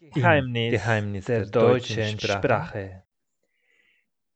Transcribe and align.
Geheimnis, 0.00 0.70
Geheimnis 0.70 1.24
der, 1.24 1.40
der 1.40 1.50
deutschen 1.50 2.20
Sprache. 2.20 2.38
Sprache. 2.38 3.02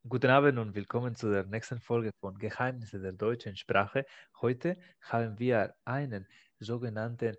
Guten 0.08 0.28
Abend 0.28 0.58
und 0.58 0.74
willkommen 0.74 1.14
zu 1.14 1.30
der 1.30 1.44
nächsten 1.44 1.78
Folge 1.78 2.10
von 2.20 2.36
Geheimnisse 2.36 2.98
der 2.98 3.12
deutschen 3.12 3.56
Sprache. 3.56 4.04
Heute 4.40 4.76
haben 5.02 5.38
wir 5.38 5.72
einen 5.84 6.26
sogenannten 6.58 7.36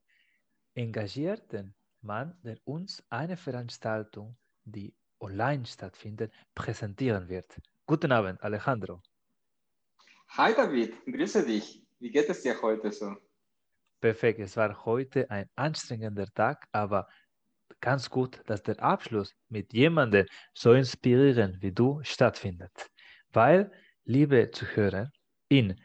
engagierten 0.73 1.75
Mann, 1.99 2.33
der 2.43 2.55
uns 2.63 3.03
eine 3.09 3.35
Veranstaltung, 3.35 4.37
die 4.63 4.93
online 5.19 5.65
stattfindet, 5.65 6.31
präsentieren 6.55 7.27
wird. 7.27 7.59
Guten 7.85 8.13
Abend, 8.13 8.41
Alejandro. 8.41 9.01
Hi 10.29 10.55
David, 10.55 10.95
grüße 11.05 11.45
dich. 11.45 11.85
Wie 11.99 12.09
geht 12.09 12.29
es 12.29 12.41
dir 12.41 12.61
heute 12.61 12.89
so? 12.89 13.17
Perfekt, 13.99 14.39
es 14.39 14.55
war 14.55 14.85
heute 14.85 15.29
ein 15.29 15.49
anstrengender 15.55 16.27
Tag, 16.33 16.67
aber 16.71 17.07
ganz 17.81 18.09
gut, 18.09 18.41
dass 18.45 18.63
der 18.63 18.81
Abschluss 18.81 19.33
mit 19.49 19.73
jemandem 19.73 20.25
so 20.53 20.73
inspirierend 20.73 21.61
wie 21.61 21.71
du 21.71 21.99
stattfindet. 22.03 22.71
Weil, 23.31 23.71
liebe 24.05 24.51
Zuhörer, 24.51 25.11
in 25.49 25.79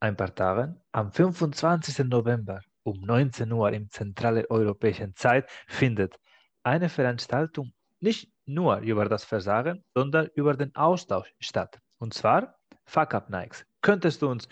ein 0.00 0.16
paar 0.16 0.34
Tagen, 0.34 0.80
am 0.92 1.10
25. 1.12 2.06
November 2.06 2.60
um 2.82 3.00
19 3.00 3.50
Uhr 3.52 3.72
im 3.72 3.90
zentralen 3.90 4.46
europäischen 4.48 5.14
Zeit, 5.14 5.48
findet 5.66 6.16
eine 6.62 6.88
Veranstaltung 6.88 7.72
nicht 8.00 8.30
nur 8.44 8.78
über 8.78 9.06
das 9.06 9.24
Versagen, 9.24 9.84
sondern 9.94 10.28
über 10.34 10.54
den 10.54 10.74
Austausch 10.74 11.32
statt. 11.40 11.80
Und 11.98 12.14
zwar 12.14 12.56
Fuck 12.84 13.14
Up 13.14 13.30
Nikes. 13.30 13.66
Könntest 13.80 14.22
du 14.22 14.28
uns 14.28 14.48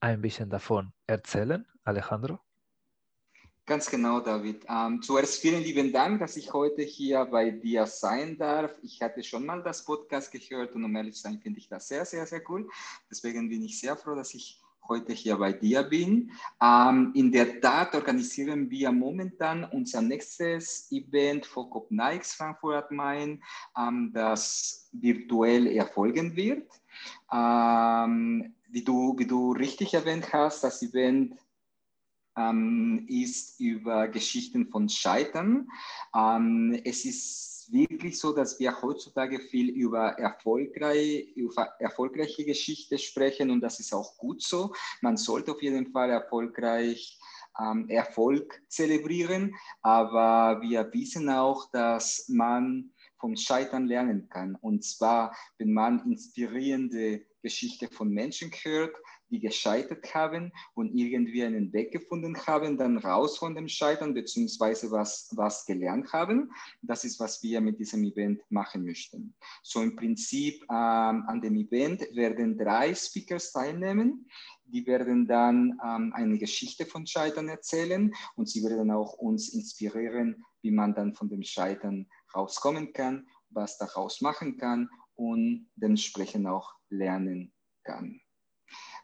ein 0.00 0.20
bisschen 0.22 0.48
davon 0.48 0.92
erzählen, 1.06 1.66
Alejandro? 1.84 2.45
Ganz 3.68 3.90
genau, 3.90 4.20
David. 4.20 4.64
Ähm, 4.68 5.02
zuerst 5.02 5.40
vielen 5.40 5.60
lieben 5.60 5.92
Dank, 5.92 6.20
dass 6.20 6.36
ich 6.36 6.52
heute 6.52 6.82
hier 6.82 7.24
bei 7.24 7.50
dir 7.50 7.84
sein 7.86 8.38
darf. 8.38 8.72
Ich 8.84 9.02
hatte 9.02 9.24
schon 9.24 9.44
mal 9.44 9.60
das 9.60 9.84
Podcast 9.84 10.30
gehört 10.30 10.76
und 10.76 10.84
um 10.84 10.94
ehrlich 10.94 11.16
zu 11.16 11.22
sein, 11.22 11.40
finde 11.40 11.58
ich 11.58 11.68
das 11.68 11.88
sehr, 11.88 12.04
sehr, 12.04 12.24
sehr 12.26 12.40
cool. 12.48 12.68
Deswegen 13.10 13.48
bin 13.48 13.64
ich 13.64 13.80
sehr 13.80 13.96
froh, 13.96 14.14
dass 14.14 14.34
ich 14.34 14.62
heute 14.88 15.12
hier 15.12 15.36
bei 15.36 15.52
dir 15.52 15.82
bin. 15.82 16.30
Ähm, 16.62 17.10
in 17.16 17.32
der 17.32 17.60
Tat 17.60 17.92
organisieren 17.96 18.70
wir 18.70 18.92
momentan 18.92 19.64
unser 19.64 20.00
nächstes 20.00 20.86
Event 20.92 21.50
Cop 21.52 21.90
Nikes 21.90 22.34
Frankfurt 22.34 22.88
am 22.90 22.96
Main, 22.96 23.42
ähm, 23.76 24.12
das 24.14 24.88
virtuell 24.92 25.66
erfolgen 25.66 26.36
wird. 26.36 26.70
Ähm, 27.32 28.54
wie, 28.68 28.84
du, 28.84 29.18
wie 29.18 29.26
du 29.26 29.50
richtig 29.50 29.92
erwähnt 29.94 30.32
hast, 30.32 30.62
das 30.62 30.82
Event 30.82 31.34
ähm, 32.36 33.06
ist 33.08 33.58
über 33.60 34.08
Geschichten 34.08 34.68
von 34.68 34.88
Scheitern. 34.88 35.68
Ähm, 36.14 36.80
es 36.84 37.04
ist 37.04 37.72
wirklich 37.72 38.18
so, 38.18 38.32
dass 38.32 38.58
wir 38.60 38.80
heutzutage 38.82 39.40
viel 39.40 39.70
über, 39.70 40.18
erfolgreich, 40.18 41.32
über 41.34 41.74
erfolgreiche 41.78 42.44
Geschichte 42.44 42.98
sprechen 42.98 43.50
und 43.50 43.60
das 43.60 43.80
ist 43.80 43.92
auch 43.92 44.16
gut 44.16 44.42
so. 44.42 44.74
Man 45.00 45.16
sollte 45.16 45.52
auf 45.52 45.62
jeden 45.62 45.90
Fall 45.92 46.10
erfolgreich 46.10 47.18
ähm, 47.58 47.88
Erfolg 47.88 48.62
zelebrieren, 48.68 49.54
aber 49.82 50.60
wir 50.62 50.92
wissen 50.92 51.28
auch, 51.30 51.70
dass 51.70 52.26
man 52.28 52.92
vom 53.18 53.36
Scheitern 53.36 53.86
lernen 53.86 54.28
kann. 54.28 54.56
Und 54.60 54.84
zwar, 54.84 55.34
wenn 55.58 55.72
man 55.72 56.04
inspirierende 56.04 57.24
Geschichte 57.42 57.88
von 57.88 58.10
Menschen 58.10 58.50
hört, 58.62 58.96
die 59.30 59.40
gescheitert 59.40 60.14
haben 60.14 60.52
und 60.74 60.94
irgendwie 60.94 61.44
einen 61.44 61.72
Weg 61.72 61.92
gefunden 61.92 62.36
haben, 62.46 62.78
dann 62.78 62.98
raus 62.98 63.38
von 63.38 63.54
dem 63.54 63.68
Scheitern 63.68 64.14
beziehungsweise 64.14 64.90
was, 64.90 65.28
was 65.34 65.66
gelernt 65.66 66.12
haben. 66.12 66.52
Das 66.82 67.04
ist, 67.04 67.18
was 67.20 67.42
wir 67.42 67.60
mit 67.60 67.78
diesem 67.78 68.04
Event 68.04 68.42
machen 68.50 68.84
möchten. 68.84 69.34
So 69.62 69.82
im 69.82 69.96
Prinzip 69.96 70.62
ähm, 70.70 71.24
an 71.26 71.40
dem 71.42 71.56
Event 71.56 72.02
werden 72.14 72.56
drei 72.56 72.94
Speakers 72.94 73.52
teilnehmen. 73.52 74.28
Die 74.64 74.86
werden 74.86 75.26
dann 75.26 75.78
ähm, 75.84 76.12
eine 76.14 76.38
Geschichte 76.38 76.86
von 76.86 77.06
Scheitern 77.06 77.48
erzählen 77.48 78.12
und 78.34 78.48
sie 78.48 78.64
werden 78.64 78.90
auch 78.90 79.14
uns 79.14 79.50
inspirieren, 79.50 80.44
wie 80.62 80.72
man 80.72 80.94
dann 80.94 81.14
von 81.14 81.28
dem 81.28 81.42
Scheitern 81.42 82.08
rauskommen 82.34 82.92
kann, 82.92 83.28
was 83.50 83.78
daraus 83.78 84.20
machen 84.20 84.56
kann 84.58 84.88
und 85.14 85.68
dementsprechend 85.76 86.46
auch 86.46 86.74
lernen 86.90 87.52
kann. 87.84 88.20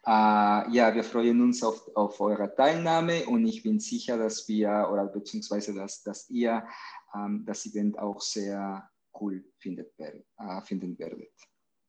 Uh, 0.05 0.67
ja, 0.73 0.93
wir 0.93 1.05
freuen 1.05 1.41
uns 1.41 1.63
auf, 1.63 1.89
auf 1.95 2.21
eure 2.21 2.53
Teilnahme 2.57 3.25
und 3.27 3.47
ich 3.47 3.63
bin 3.63 3.79
sicher, 3.79 4.19
dass 4.19 4.49
wir 4.49 4.89
oder 4.93 5.07
beziehungsweise 5.07 5.73
dass, 5.73 6.03
dass 6.03 6.29
ihr 6.29 6.67
um, 7.15 7.45
das 7.47 7.65
Event 7.67 7.97
auch 8.01 8.21
sehr 8.21 8.89
cool 9.21 9.45
findet, 9.59 9.93
uh, 10.01 10.61
finden 10.63 10.99
werdet. 10.99 11.31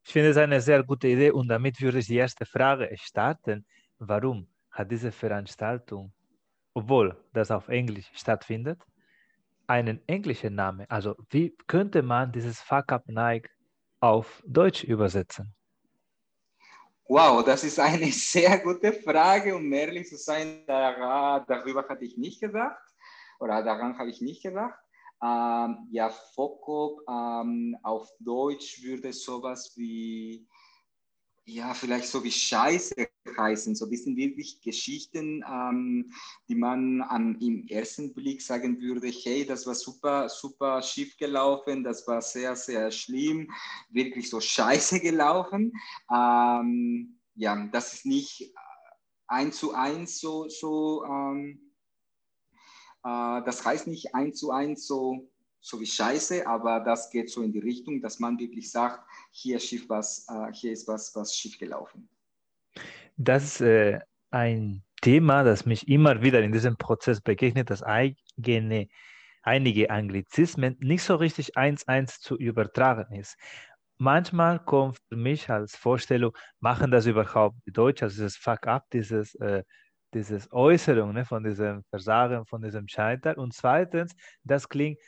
Ich 0.05 0.11
finde 0.11 0.29
es 0.29 0.37
eine 0.37 0.61
sehr 0.61 0.83
gute 0.83 1.07
Idee 1.07 1.31
und 1.31 1.47
damit 1.47 1.81
würde 1.81 1.99
ich 1.99 2.05
die 2.05 2.17
erste 2.17 2.45
Frage 2.45 2.87
starten. 3.01 3.65
Warum 3.97 4.47
hat 4.69 4.91
diese 4.91 5.11
Veranstaltung, 5.11 6.13
obwohl 6.75 7.17
das 7.33 7.49
auf 7.49 7.67
Englisch 7.67 8.11
stattfindet, 8.13 8.79
einen 9.65 10.07
englischen 10.07 10.53
Namen? 10.53 10.85
Also 10.87 11.15
wie 11.31 11.55
könnte 11.65 12.03
man 12.03 12.31
dieses 12.31 12.61
Fuck 12.61 12.91
Up 12.91 13.07
Nike 13.07 13.49
auf 14.01 14.43
Deutsch 14.45 14.83
übersetzen? 14.83 15.55
Wow, 17.07 17.43
das 17.43 17.63
ist 17.63 17.79
eine 17.79 18.11
sehr 18.11 18.59
gute 18.59 18.93
Frage, 18.93 19.55
um 19.55 19.71
ehrlich 19.73 20.07
zu 20.07 20.15
sein, 20.15 20.63
darüber 20.65 21.85
hatte 21.87 22.05
ich 22.05 22.17
nicht 22.17 22.39
gedacht 22.39 22.81
oder 23.39 23.61
daran 23.61 23.97
habe 23.97 24.09
ich 24.09 24.21
nicht 24.21 24.41
gedacht. 24.41 24.79
Ähm, 25.21 25.87
ja, 25.91 26.09
Fokop 26.09 27.01
ähm, 27.09 27.77
auf 27.83 28.09
Deutsch 28.19 28.83
würde 28.83 29.13
sowas 29.13 29.73
wie 29.75 30.47
ja, 31.45 31.73
vielleicht 31.73 32.07
so 32.07 32.23
wie 32.23 32.31
Scheiße 32.31 32.95
heißen. 33.37 33.75
So, 33.75 33.85
das 33.85 34.03
sind 34.03 34.15
wirklich 34.15 34.61
Geschichten, 34.61 35.43
ähm, 35.47 36.11
die 36.47 36.55
man 36.55 37.01
an, 37.01 37.37
im 37.41 37.67
ersten 37.67 38.13
Blick 38.13 38.41
sagen 38.41 38.79
würde, 38.79 39.07
hey, 39.07 39.45
das 39.45 39.65
war 39.65 39.75
super, 39.75 40.29
super 40.29 40.81
schief 40.81 41.17
gelaufen, 41.17 41.83
das 41.83 42.07
war 42.07 42.21
sehr, 42.21 42.55
sehr 42.55 42.91
schlimm, 42.91 43.51
wirklich 43.89 44.29
so 44.29 44.39
scheiße 44.39 44.99
gelaufen. 44.99 45.73
Ähm, 46.11 47.19
ja, 47.35 47.67
das 47.71 47.93
ist 47.93 48.05
nicht 48.05 48.53
eins 49.27 49.57
zu 49.57 49.73
eins 49.73 50.19
so, 50.19 50.47
so 50.47 51.03
ähm, 51.05 51.73
äh, 53.03 53.41
das 53.43 53.65
heißt 53.65 53.87
nicht 53.87 54.15
eins 54.15 54.39
zu 54.39 54.51
eins 54.51 54.85
so 54.85 55.32
so 55.63 55.79
wie 55.79 55.85
Scheiße, 55.85 56.45
aber 56.45 56.81
das 56.81 57.09
geht 57.09 57.29
so 57.29 57.41
in 57.41 57.53
die 57.53 57.59
Richtung, 57.59 58.01
dass 58.01 58.19
man 58.19 58.37
wirklich 58.37 58.69
sagt, 58.69 59.07
hier, 59.31 59.59
schief 59.59 59.87
was, 59.87 60.27
äh, 60.29 60.51
hier 60.51 60.73
ist 60.73 60.87
was, 60.89 61.15
was 61.15 61.33
schief 61.33 61.57
gelaufen. 61.57 62.09
Das 63.15 63.43
ist 63.45 63.61
äh, 63.61 63.99
ein 64.29 64.83
Thema, 65.01 65.43
das 65.43 65.65
mich 65.65 65.87
immer 65.87 66.21
wieder 66.21 66.41
in 66.41 66.51
diesem 66.51 66.75
Prozess 66.75 67.21
begegnet, 67.21 67.69
dass 67.69 67.81
eigene, 67.81 68.89
einige 69.41 69.89
Anglizismen 69.89 70.75
nicht 70.81 71.03
so 71.03 71.15
richtig 71.15 71.55
eins 71.55 71.87
eins 71.87 72.19
zu 72.19 72.37
übertragen 72.37 73.15
ist. 73.15 73.37
Manchmal 73.97 74.59
kommt 74.59 74.97
für 75.07 75.15
mich 75.15 75.49
als 75.49 75.77
Vorstellung, 75.77 76.35
machen 76.59 76.91
das 76.91 77.05
überhaupt 77.05 77.55
die 77.65 77.71
Deutschen, 77.71 78.05
also 78.05 78.15
dieses 78.15 78.35
Fuck 78.35 78.67
up, 78.67 78.89
dieses 78.91 79.35
äh, 79.35 79.63
dieses 80.13 80.51
Äußerung 80.51 81.13
ne, 81.13 81.25
von 81.25 81.43
diesem 81.43 81.83
Versagen, 81.89 82.45
von 82.45 82.61
diesem 82.61 82.87
Scheitern. 82.87 83.35
Und 83.37 83.53
zweitens, 83.53 84.13
das 84.43 84.69
klingt 84.69 84.99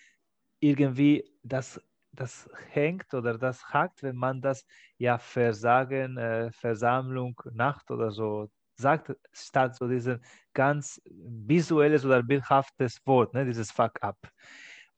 irgendwie, 0.70 1.24
das, 1.44 1.82
das 2.12 2.50
hängt 2.70 3.14
oder 3.14 3.38
das 3.38 3.64
hakt, 3.74 4.04
wenn 4.04 4.16
man 4.16 4.42
das 4.42 4.66
ja 4.98 5.18
Versagen, 5.18 6.18
äh, 6.18 6.52
Versammlung, 6.52 7.40
Nacht 7.54 7.92
oder 7.92 8.12
so 8.12 8.50
sagt, 8.78 9.16
statt 9.34 9.76
so 9.76 9.88
dieses 9.88 10.20
ganz 10.54 11.02
visuelles 11.06 12.06
oder 12.06 12.24
bildhaftes 12.24 13.00
Wort, 13.06 13.34
ne, 13.34 13.46
dieses 13.46 13.72
Fuck 13.72 14.02
up. 14.02 14.18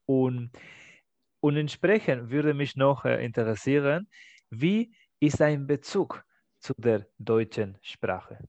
Und, 0.06 0.52
und 1.42 1.58
entsprechend 1.58 2.32
würde 2.32 2.54
mich 2.54 2.76
noch 2.76 3.06
äh, 3.06 3.24
interessieren, 3.26 4.10
wie 4.50 4.96
ist 5.20 5.42
ein 5.42 5.68
Bezug 5.68 6.24
zu 6.60 6.74
der 6.78 7.08
deutschen 7.20 7.78
Sprache? 7.82 8.40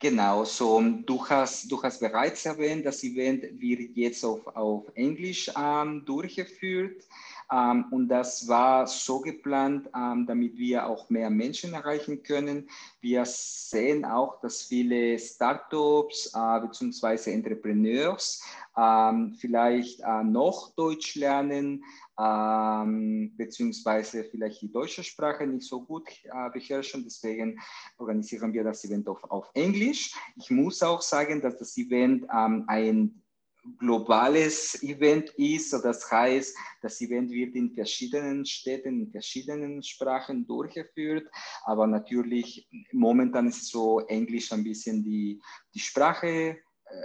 Genau, 0.00 0.44
so 0.44 0.80
du 0.80 1.26
hast, 1.28 1.70
du 1.72 1.82
hast 1.82 1.98
bereits 1.98 2.46
erwähnt, 2.46 2.86
das 2.86 3.02
Event 3.02 3.42
wird 3.60 3.96
jetzt 3.96 4.24
auf, 4.24 4.46
auf 4.46 4.84
Englisch 4.94 5.50
ähm, 5.58 6.04
durchgeführt. 6.04 7.02
Ähm, 7.50 7.86
und 7.90 8.08
das 8.08 8.46
war 8.46 8.86
so 8.86 9.20
geplant, 9.20 9.88
ähm, 9.94 10.26
damit 10.26 10.56
wir 10.58 10.86
auch 10.86 11.08
mehr 11.08 11.30
Menschen 11.30 11.72
erreichen 11.72 12.22
können. 12.22 12.68
Wir 13.00 13.24
sehen 13.24 14.04
auch, 14.04 14.40
dass 14.40 14.62
viele 14.62 15.18
Startups 15.18 16.32
äh, 16.34 16.60
bzw. 16.60 17.32
Entrepreneurs 17.32 18.42
ähm, 18.76 19.34
vielleicht 19.38 20.00
äh, 20.00 20.24
noch 20.24 20.74
Deutsch 20.74 21.14
lernen, 21.14 21.84
ähm, 22.18 23.32
beziehungsweise 23.36 24.24
vielleicht 24.24 24.60
die 24.62 24.70
deutsche 24.70 25.02
Sprache 25.02 25.46
nicht 25.46 25.66
so 25.66 25.82
gut 25.82 26.08
äh, 26.24 26.50
beherrschen. 26.50 27.02
Deswegen 27.04 27.58
organisieren 27.96 28.52
wir 28.52 28.64
das 28.64 28.84
Event 28.84 29.08
auf, 29.08 29.24
auf 29.30 29.50
Englisch. 29.54 30.14
Ich 30.36 30.50
muss 30.50 30.82
auch 30.82 31.00
sagen, 31.00 31.40
dass 31.40 31.56
das 31.56 31.76
Event 31.78 32.26
ähm, 32.32 32.64
ein 32.66 33.22
globales 33.78 34.82
Event 34.82 35.30
ist. 35.36 35.72
Das 35.72 36.10
heißt, 36.10 36.56
das 36.80 37.00
Event 37.00 37.30
wird 37.30 37.54
in 37.54 37.74
verschiedenen 37.74 38.46
Städten, 38.46 39.00
in 39.00 39.10
verschiedenen 39.10 39.82
Sprachen 39.82 40.46
durchgeführt. 40.46 41.28
Aber 41.64 41.86
natürlich, 41.86 42.68
momentan 42.92 43.48
ist 43.48 43.68
so 43.68 44.00
Englisch 44.00 44.52
ein 44.52 44.64
bisschen 44.64 45.02
die, 45.02 45.40
die 45.74 45.80
Sprache 45.80 46.58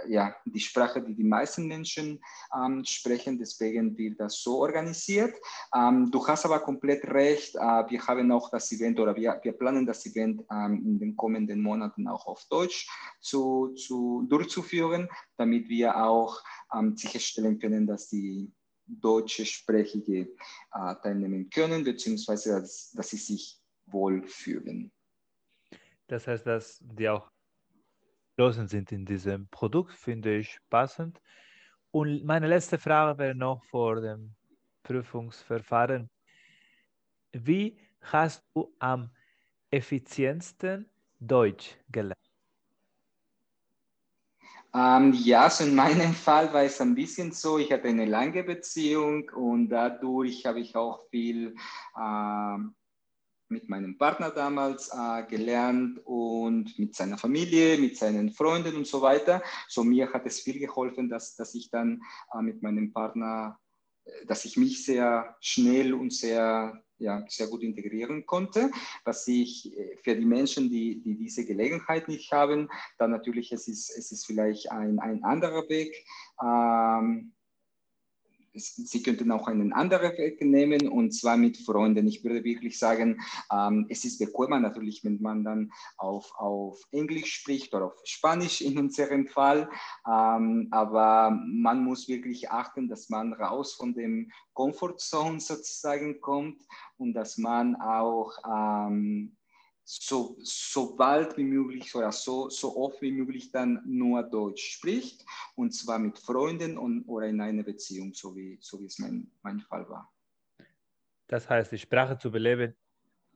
ja, 0.08 0.34
die 0.44 0.60
Sprache, 0.60 1.02
die 1.02 1.14
die 1.14 1.24
meisten 1.24 1.66
Menschen 1.66 2.20
ähm, 2.54 2.84
sprechen. 2.84 3.38
Deswegen 3.38 3.96
wird 3.96 4.20
das 4.20 4.42
so 4.42 4.60
organisiert. 4.60 5.34
Ähm, 5.74 6.10
du 6.10 6.26
hast 6.26 6.44
aber 6.44 6.60
komplett 6.60 7.04
recht. 7.04 7.54
Äh, 7.54 7.60
wir 7.60 8.06
haben 8.06 8.30
auch 8.32 8.50
das 8.50 8.70
Event 8.72 8.98
oder 9.00 9.14
wir, 9.16 9.40
wir 9.42 9.52
planen 9.52 9.86
das 9.86 10.04
Event 10.06 10.42
ähm, 10.50 10.82
in 10.84 10.98
den 10.98 11.16
kommenden 11.16 11.60
Monaten 11.60 12.08
auch 12.08 12.26
auf 12.26 12.44
Deutsch 12.48 12.88
zu, 13.20 13.74
zu, 13.74 14.26
durchzuführen, 14.28 15.08
damit 15.36 15.68
wir 15.68 15.96
auch 15.96 16.42
ähm, 16.74 16.96
sicherstellen 16.96 17.58
können, 17.58 17.86
dass 17.86 18.08
die 18.08 18.52
deutsche 18.86 19.46
Sprechige 19.46 20.20
äh, 20.72 20.94
teilnehmen 21.02 21.48
können, 21.50 21.84
beziehungsweise 21.84 22.60
dass, 22.60 22.90
dass 22.90 23.08
sie 23.10 23.16
sich 23.16 23.60
wohlfühlen. 23.86 24.92
Das 26.06 26.26
heißt, 26.26 26.46
dass 26.46 26.78
die 26.80 27.08
auch 27.08 27.30
geschlossen 28.36 28.68
sind 28.68 28.90
in 28.92 29.04
diesem 29.06 29.48
Produkt, 29.48 29.92
finde 29.92 30.36
ich 30.36 30.58
passend. 30.68 31.20
Und 31.90 32.24
meine 32.24 32.48
letzte 32.48 32.78
Frage 32.78 33.18
wäre 33.18 33.34
noch 33.34 33.62
vor 33.64 34.00
dem 34.00 34.34
Prüfungsverfahren. 34.82 36.10
Wie 37.32 37.78
hast 38.00 38.44
du 38.54 38.74
am 38.78 39.10
effizientesten 39.70 40.88
Deutsch 41.20 41.76
gelernt? 41.90 42.18
Ähm, 44.74 45.12
ja, 45.12 45.48
so 45.48 45.64
in 45.64 45.74
meinem 45.76 46.12
Fall 46.26 46.52
war 46.52 46.64
es 46.64 46.80
ein 46.80 46.96
bisschen 46.96 47.30
so, 47.30 47.58
ich 47.58 47.70
hatte 47.70 47.88
eine 47.88 48.06
lange 48.06 48.42
Beziehung 48.42 49.30
und 49.30 49.68
dadurch 49.68 50.44
habe 50.44 50.58
ich 50.58 50.74
auch 50.74 51.08
viel 51.10 51.54
ähm, 51.96 52.74
mit 53.48 53.68
meinem 53.68 53.98
Partner 53.98 54.30
damals 54.30 54.88
äh, 54.88 55.24
gelernt 55.26 56.00
und 56.04 56.78
mit 56.78 56.94
seiner 56.94 57.18
Familie, 57.18 57.78
mit 57.78 57.96
seinen 57.96 58.30
Freunden 58.30 58.76
und 58.76 58.86
so 58.86 59.02
weiter. 59.02 59.42
So 59.68 59.84
mir 59.84 60.12
hat 60.12 60.26
es 60.26 60.40
viel 60.40 60.58
geholfen, 60.58 61.08
dass, 61.08 61.36
dass 61.36 61.54
ich 61.54 61.70
dann 61.70 62.02
äh, 62.32 62.42
mit 62.42 62.62
meinem 62.62 62.92
Partner, 62.92 63.58
äh, 64.04 64.26
dass 64.26 64.44
ich 64.44 64.56
mich 64.56 64.84
sehr 64.84 65.36
schnell 65.40 65.94
und 65.94 66.12
sehr, 66.12 66.82
ja, 66.98 67.24
sehr 67.28 67.48
gut 67.48 67.62
integrieren 67.62 68.24
konnte. 68.24 68.70
Was 69.04 69.28
ich 69.28 69.76
äh, 69.76 69.98
für 70.02 70.16
die 70.16 70.24
Menschen, 70.24 70.70
die, 70.70 71.02
die 71.02 71.16
diese 71.16 71.44
Gelegenheit 71.44 72.08
nicht 72.08 72.32
haben, 72.32 72.70
dann 72.98 73.10
natürlich 73.10 73.52
es 73.52 73.68
ist 73.68 73.90
es 73.90 74.10
ist 74.10 74.26
vielleicht 74.26 74.70
ein, 74.70 74.98
ein 74.98 75.22
anderer 75.22 75.68
Weg. 75.68 75.94
Ähm, 76.42 77.33
Sie 78.54 79.02
könnten 79.02 79.32
auch 79.32 79.48
einen 79.48 79.72
anderen 79.72 80.16
Weg 80.16 80.40
nehmen 80.40 80.88
und 80.88 81.12
zwar 81.12 81.36
mit 81.36 81.56
Freunden. 81.56 82.06
Ich 82.06 82.22
würde 82.22 82.44
wirklich 82.44 82.78
sagen, 82.78 83.20
ähm, 83.52 83.86
es 83.88 84.04
ist 84.04 84.18
bequemer 84.18 84.60
natürlich, 84.60 85.02
wenn 85.04 85.20
man 85.20 85.42
dann 85.42 85.72
auf, 85.96 86.30
auf 86.36 86.80
Englisch 86.92 87.34
spricht 87.34 87.74
oder 87.74 87.86
auf 87.86 88.00
Spanisch 88.04 88.60
in 88.60 88.78
unserem 88.78 89.26
Fall. 89.26 89.68
Ähm, 90.06 90.68
aber 90.70 91.36
man 91.46 91.82
muss 91.82 92.08
wirklich 92.08 92.50
achten, 92.50 92.88
dass 92.88 93.08
man 93.08 93.32
raus 93.32 93.74
von 93.74 93.92
dem 93.94 94.30
Comfortzone 94.52 95.40
sozusagen 95.40 96.20
kommt 96.20 96.62
und 96.96 97.14
dass 97.14 97.38
man 97.38 97.74
auch 97.76 98.32
ähm, 98.46 99.36
so, 99.84 100.36
so 100.40 100.96
bald 100.96 101.36
wie 101.36 101.44
möglich 101.44 101.94
oder 101.94 102.10
so, 102.10 102.48
so 102.48 102.76
oft 102.76 103.00
wie 103.02 103.12
möglich 103.12 103.50
dann 103.52 103.82
nur 103.84 104.22
Deutsch 104.22 104.76
spricht 104.76 105.24
und 105.56 105.72
zwar 105.72 105.98
mit 105.98 106.18
Freunden 106.18 106.78
und, 106.78 107.04
oder 107.06 107.26
in 107.26 107.40
einer 107.40 107.62
Beziehung, 107.62 108.14
so 108.14 108.34
wie, 108.34 108.58
so 108.60 108.80
wie 108.80 108.86
es 108.86 108.98
mein, 108.98 109.30
mein 109.42 109.60
Fall 109.60 109.88
war. 109.88 110.10
Das 111.26 111.48
heißt, 111.48 111.72
die 111.72 111.78
Sprache 111.78 112.18
zu 112.18 112.30
beleben, 112.30 112.74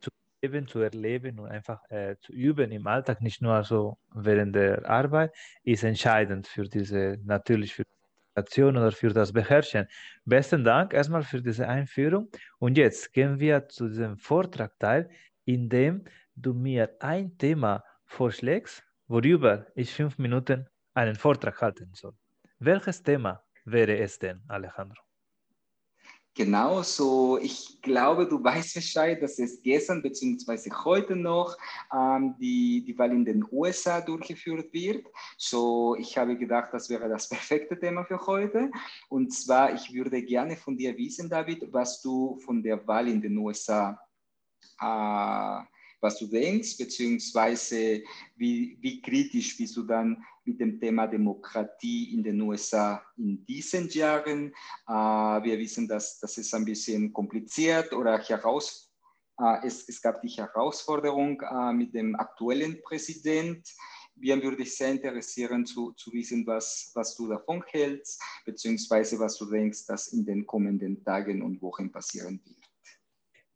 zu 0.01 0.11
leben, 0.43 0.67
zu 0.67 0.81
erleben 0.81 1.39
und 1.39 1.49
einfach 1.49 1.83
äh, 1.91 2.17
zu 2.21 2.33
üben 2.33 2.73
im 2.73 2.87
Alltag, 2.87 3.21
nicht 3.21 3.43
nur 3.43 3.63
so 3.65 3.99
während 4.15 4.55
der 4.55 4.89
Arbeit, 4.89 5.35
ist 5.65 5.85
entscheidend 5.85 6.47
für 6.47 6.65
diese, 6.65 7.19
natürlich 7.25 7.75
für 7.75 7.85
oder 8.57 8.93
für 8.93 9.13
das 9.13 9.33
Beherrschen. 9.33 9.89
Besten 10.25 10.63
Dank 10.63 10.95
erstmal 10.95 11.25
für 11.25 11.43
diese 11.43 11.67
Einführung. 11.67 12.29
Und 12.61 12.79
jetzt 12.79 13.13
gehen 13.13 13.41
wir 13.41 13.67
zu 13.69 13.89
diesem 13.89 14.17
Vortragteil, 14.17 15.11
in 15.45 15.69
dem 15.69 16.05
du 16.43 16.55
mir 16.55 16.97
ein 17.01 17.37
Thema 17.39 17.85
vorschlägst, 18.05 18.83
worüber 19.07 19.67
ich 19.75 19.93
fünf 19.93 20.19
Minuten 20.19 20.67
einen 20.95 21.17
Vortrag 21.17 21.61
halten 21.61 21.91
soll. 21.95 22.15
Welches 22.59 23.03
Thema 23.03 23.43
wäre 23.65 23.97
es 23.99 24.19
denn, 24.19 24.43
Alejandro? 24.49 25.03
Genau, 26.35 26.83
so 26.83 27.37
ich 27.37 27.83
glaube, 27.83 28.29
du 28.29 28.43
weißt 28.45 28.75
Bescheid, 28.75 29.21
dass 29.21 29.41
es 29.41 29.61
gestern 29.61 30.01
bzw. 30.03 30.71
heute 30.85 31.17
noch 31.17 31.57
ähm, 31.93 32.37
die, 32.41 32.85
die 32.87 32.97
Wahl 32.97 33.11
in 33.11 33.25
den 33.25 33.45
USA 33.51 34.01
durchgeführt 34.01 34.73
wird. 34.73 35.05
So, 35.37 35.97
ich 35.97 36.17
habe 36.17 36.39
gedacht, 36.39 36.73
das 36.73 36.89
wäre 36.89 37.09
das 37.09 37.29
perfekte 37.35 37.77
Thema 37.77 38.05
für 38.05 38.25
heute. 38.25 38.71
Und 39.09 39.33
zwar, 39.33 39.75
ich 39.75 39.93
würde 39.93 40.23
gerne 40.23 40.57
von 40.57 40.77
dir 40.77 40.97
wissen, 40.97 41.29
David, 41.29 41.73
was 41.73 42.01
du 42.03 42.39
von 42.39 42.63
der 42.63 42.87
Wahl 42.87 43.09
in 43.09 43.21
den 43.21 43.37
USA 43.37 43.99
äh, 44.81 45.78
was 46.01 46.19
du 46.19 46.27
denkst, 46.27 46.77
beziehungsweise 46.79 48.03
wie, 48.37 48.79
wie 48.81 49.03
kritisch 49.03 49.57
bist 49.57 49.77
du 49.77 49.83
dann 49.83 50.25
mit 50.45 50.61
dem 50.61 50.81
Thema 50.81 51.07
Demokratie 51.07 52.15
in 52.15 52.23
den 52.23 52.41
USA 52.41 53.03
in 53.17 53.45
diesen 53.45 53.89
Jahren. 53.89 54.53
Äh, 54.87 54.93
wir 54.93 55.59
wissen, 55.59 55.87
dass 55.87 56.19
das 56.21 56.39
ist 56.39 56.55
ein 56.55 56.65
bisschen 56.65 57.13
kompliziert 57.13 57.93
oder 57.93 58.19
heraus, 58.19 58.89
äh, 59.41 59.67
es, 59.67 59.89
es 59.89 60.01
gab 60.01 60.21
die 60.23 60.29
Herausforderung 60.29 61.41
äh, 61.41 61.73
mit 61.73 61.95
dem 61.95 62.17
aktuellen 62.17 62.81
Präsident. 62.83 63.69
Mir 64.17 64.43
würde 64.43 64.63
ich 64.63 64.77
sehr 64.77 64.91
interessieren 64.91 65.65
zu, 65.65 65.93
zu 65.93 66.13
wissen, 66.13 66.45
was, 66.47 66.91
was 66.95 67.15
du 67.15 67.29
davon 67.29 67.63
hältst, 67.69 68.21
beziehungsweise 68.45 69.19
was 69.21 69.37
du 69.39 69.47
denkst, 69.47 69.87
dass 69.87 70.09
in 70.09 70.25
den 70.25 70.45
kommenden 70.45 71.05
Tagen 71.05 71.43
und 71.43 71.63
Wochen 71.63 71.93
passieren 71.93 72.41
wird. 72.45 72.58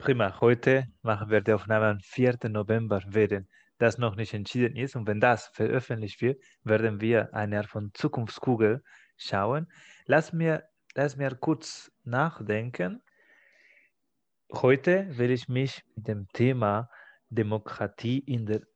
Prima, 0.03 0.41
heute 0.41 0.89
machen 1.03 1.31
wir 1.31 1.43
die 1.43 1.53
Aufnahme 1.53 1.87
am 1.87 2.01
4. 2.01 2.37
November, 2.49 3.01
während 3.07 3.49
das 3.79 3.99
noch 3.99 4.17
nicht 4.17 4.35
entschieden 4.35 4.75
ist. 4.75 4.97
Und 4.97 5.07
wenn 5.07 5.21
das 5.21 5.47
veröffentlicht 5.55 6.21
wird, 6.21 6.43
werden 6.65 7.01
wir 7.01 7.33
eine 7.33 7.59
Art 7.59 7.69
von 7.69 7.93
Zukunftskugel 7.95 8.83
schauen. 9.17 9.69
Lass 10.07 10.33
mir, 10.33 10.65
lass 10.97 11.17
mir 11.17 11.37
kurz 11.37 11.93
nachdenken. 12.03 13.01
Heute 14.53 15.07
will 15.17 15.31
ich 15.31 15.47
mich 15.49 15.85
mit 15.95 16.09
dem 16.09 16.27
Thema 16.33 16.91
Demokratie 17.29 18.19
in 18.19 18.45
den 18.47 18.67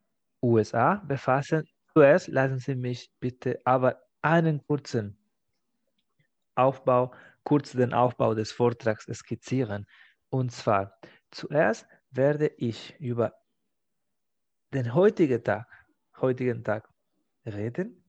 USA 0.41 1.03
befassen. 1.09 1.65
Zuerst 1.93 2.29
lassen 2.29 2.61
Sie 2.61 2.77
mich 2.77 3.11
bitte 3.19 3.59
aber 3.65 4.01
einen 4.23 4.65
kurzen 4.65 5.19
Aufbau, 6.55 7.13
kurz 7.43 7.73
den 7.73 7.93
Aufbau 7.95 8.35
des 8.35 8.53
Vortrags 8.53 9.07
skizzieren. 9.13 9.87
Und 10.29 10.53
zwar, 10.53 10.99
Zuerst 11.37 11.87
werde 12.13 12.47
ich 12.57 12.99
über 12.99 13.35
den 14.73 14.95
heutigen 14.95 15.45
Tag, 15.45 15.69
heutigen 16.19 16.65
Tag 16.65 16.89
reden. 17.45 18.03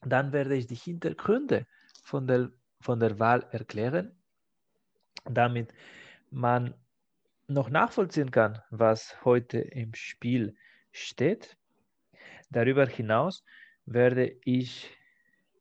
Dann 0.00 0.32
werde 0.32 0.56
ich 0.56 0.66
die 0.66 0.74
Hintergründe 0.74 1.68
von 2.02 2.26
der, 2.26 2.50
von 2.80 2.98
der 2.98 3.20
Wahl 3.20 3.46
erklären, 3.52 4.20
damit 5.26 5.72
man 6.32 6.74
noch 7.46 7.70
nachvollziehen 7.70 8.32
kann, 8.32 8.60
was 8.70 9.24
heute 9.24 9.58
im 9.60 9.94
Spiel 9.94 10.56
steht. 10.90 11.56
Darüber 12.50 12.84
hinaus 12.84 13.44
werde 13.86 14.26
ich 14.44 14.90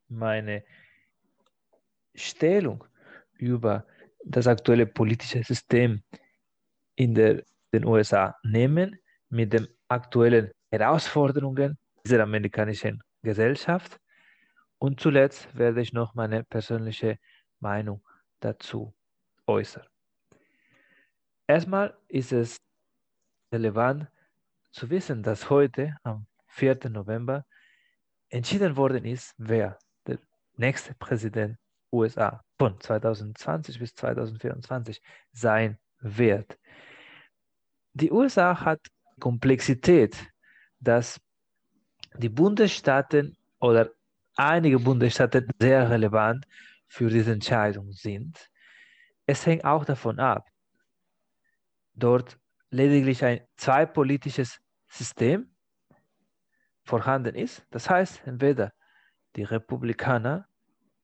meine 0.07 0.63
Stellung 2.15 2.83
über 3.37 3.85
das 4.25 4.47
aktuelle 4.47 4.87
politische 4.87 5.43
System 5.43 6.01
in 6.99 7.15
der, 7.15 7.43
den 7.73 7.85
USA 7.85 8.35
nehmen 8.43 8.99
mit 9.29 9.53
den 9.53 9.67
aktuellen 9.87 10.51
Herausforderungen 10.69 11.77
dieser 12.05 12.23
amerikanischen 12.23 13.01
Gesellschaft. 13.23 13.97
Und 14.79 14.99
zuletzt 14.99 15.47
werde 15.57 15.81
ich 15.81 15.93
noch 15.93 16.13
meine 16.13 16.43
persönliche 16.43 17.17
Meinung 17.61 18.05
dazu 18.41 18.93
äußern. 19.47 19.85
Erstmal 21.47 21.97
ist 22.09 22.33
es 22.33 22.57
relevant 23.53 24.07
zu 24.71 24.89
wissen, 24.89 25.23
dass 25.23 25.49
heute, 25.49 25.95
am 26.03 26.27
4. 26.47 26.89
November, 26.89 27.45
entschieden 28.29 28.75
worden 28.75 29.05
ist, 29.05 29.33
wer 29.37 29.79
der 30.05 30.19
nächste 30.57 30.93
Präsident 30.95 31.57
USA 31.93 32.43
von 32.57 32.79
2020 32.79 33.79
bis 33.79 33.95
2024 33.95 35.01
sein 35.31 35.79
wird. 36.01 36.57
Die 37.93 38.11
USA 38.11 38.59
hat 38.59 38.79
Komplexität, 39.19 40.15
dass 40.79 41.19
die 42.15 42.29
Bundesstaaten 42.29 43.37
oder 43.59 43.91
einige 44.35 44.79
Bundesstaaten 44.79 45.49
sehr 45.59 45.89
relevant 45.89 46.45
für 46.87 47.09
diese 47.09 47.33
Entscheidung 47.33 47.91
sind. 47.91 48.49
Es 49.25 49.45
hängt 49.45 49.65
auch 49.65 49.85
davon 49.85 50.19
ab, 50.19 50.47
dort 51.93 52.39
lediglich 52.71 53.23
ein 53.23 53.41
zweipolitisches 53.57 54.59
System 54.87 55.53
vorhanden 56.83 57.35
ist. 57.35 57.65
Das 57.69 57.89
heißt, 57.89 58.25
entweder 58.25 58.73
die 59.35 59.43
Republikaner 59.43 60.47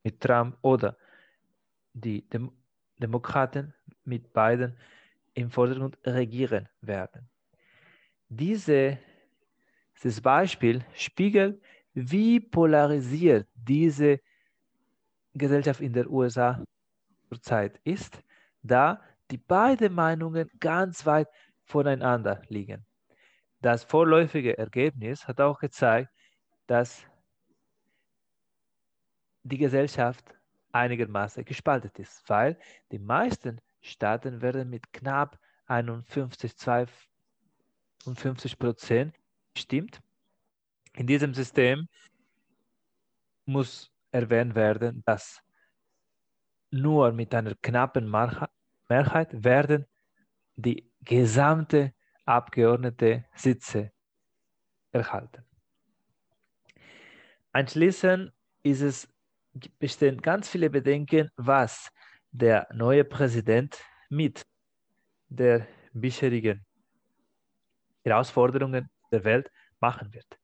mit 0.04 0.22
Trump 0.22 0.58
oder 0.62 0.98
die 1.94 2.28
Dem 2.30 2.52
Demokraten 2.98 3.74
mit 4.06 4.34
Biden 4.34 4.76
im 5.34 5.50
Vordergrund 5.50 5.98
regieren 6.06 6.70
werden. 6.82 7.30
Diese, 8.30 8.98
dieses 9.96 10.22
Beispiel 10.22 10.84
spiegelt, 10.94 11.62
wie 11.94 12.40
polarisiert 12.40 13.48
diese 13.54 14.20
Gesellschaft 15.34 15.82
in 15.82 15.94
den 15.94 16.08
USA 16.08 16.64
zurzeit 17.30 17.80
ist, 17.84 18.22
da 18.64 19.02
die 19.32 19.38
beiden 19.38 19.94
Meinungen 19.94 20.50
ganz 20.60 21.06
weit 21.06 21.28
voneinander 21.64 22.42
liegen. 22.48 22.86
Das 23.62 23.84
vorläufige 23.84 24.58
Ergebnis 24.58 25.28
hat 25.28 25.42
auch 25.42 25.60
gezeigt, 25.60 26.12
dass 26.68 27.06
die 29.44 29.58
Gesellschaft 29.58 30.24
einigermaßen 30.72 31.46
gespalten 31.46 31.92
ist, 31.98 32.28
weil 32.28 32.58
die 32.92 33.00
meisten 33.00 33.62
Staaten 33.86 34.42
werden 34.42 34.70
mit 34.70 34.92
knapp 34.92 35.40
51, 35.68 36.58
52 36.58 38.58
Prozent 38.58 39.16
bestimmt. 39.54 40.02
In 40.94 41.08
diesem 41.08 41.34
System 41.34 41.88
muss 43.46 43.92
erwähnt 44.12 44.56
werden, 44.56 45.04
dass 45.06 45.42
nur 46.72 47.12
mit 47.12 47.34
einer 47.36 47.56
knappen 47.62 48.10
Mehrheit 48.90 49.44
werden 49.44 49.86
die 50.56 50.92
gesamte 51.02 51.94
Abgeordnete 52.26 53.26
Sitze 53.36 53.92
erhalten. 54.92 55.44
Anschließend 57.52 58.34
ist 58.64 58.82
es, 58.82 59.08
bestehen 59.78 60.22
ganz 60.22 60.50
viele 60.50 60.70
Bedenken, 60.70 61.30
was 61.36 61.92
der 62.38 62.68
neue 62.74 63.06
Präsident 63.06 63.82
mit 64.10 64.46
der 65.30 65.68
bisherigen 65.94 66.66
Herausforderungen 68.04 68.90
der 69.12 69.24
Welt 69.24 69.50
machen 69.80 70.14
wird. 70.14 70.38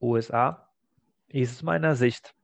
USA 0.00 0.72
ist 1.28 1.56
aus 1.56 1.62
meiner 1.62 1.94
Sicht 1.94 2.34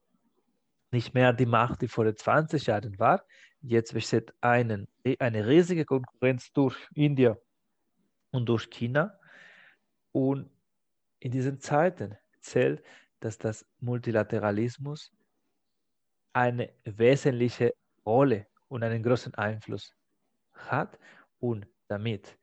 nicht 0.90 1.14
mehr 1.14 1.32
die 1.32 1.46
Macht, 1.46 1.80
die 1.80 1.88
vor 1.88 2.14
20 2.14 2.66
Jahren 2.66 2.98
war. 2.98 3.24
Jetzt 3.62 3.94
besteht 3.94 4.34
einen, 4.42 4.86
eine 5.18 5.46
riesige 5.46 5.86
Konkurrenz 5.86 6.52
durch 6.52 6.76
Indien 6.94 7.36
und 8.30 8.46
durch 8.46 8.68
China. 8.68 9.18
Und 10.12 10.50
in 11.20 11.30
diesen 11.32 11.60
Zeiten 11.60 12.18
zählt, 12.40 12.84
dass 13.20 13.38
das 13.38 13.64
Multilateralismus 13.80 15.12
eine 16.34 16.74
wesentliche 16.84 17.72
Rolle 18.04 18.46
und 18.72 18.82
einen 18.82 19.02
großen 19.02 19.34
Einfluss 19.34 19.92
hat 20.54 20.98
und 21.40 21.66
damit 21.88 22.38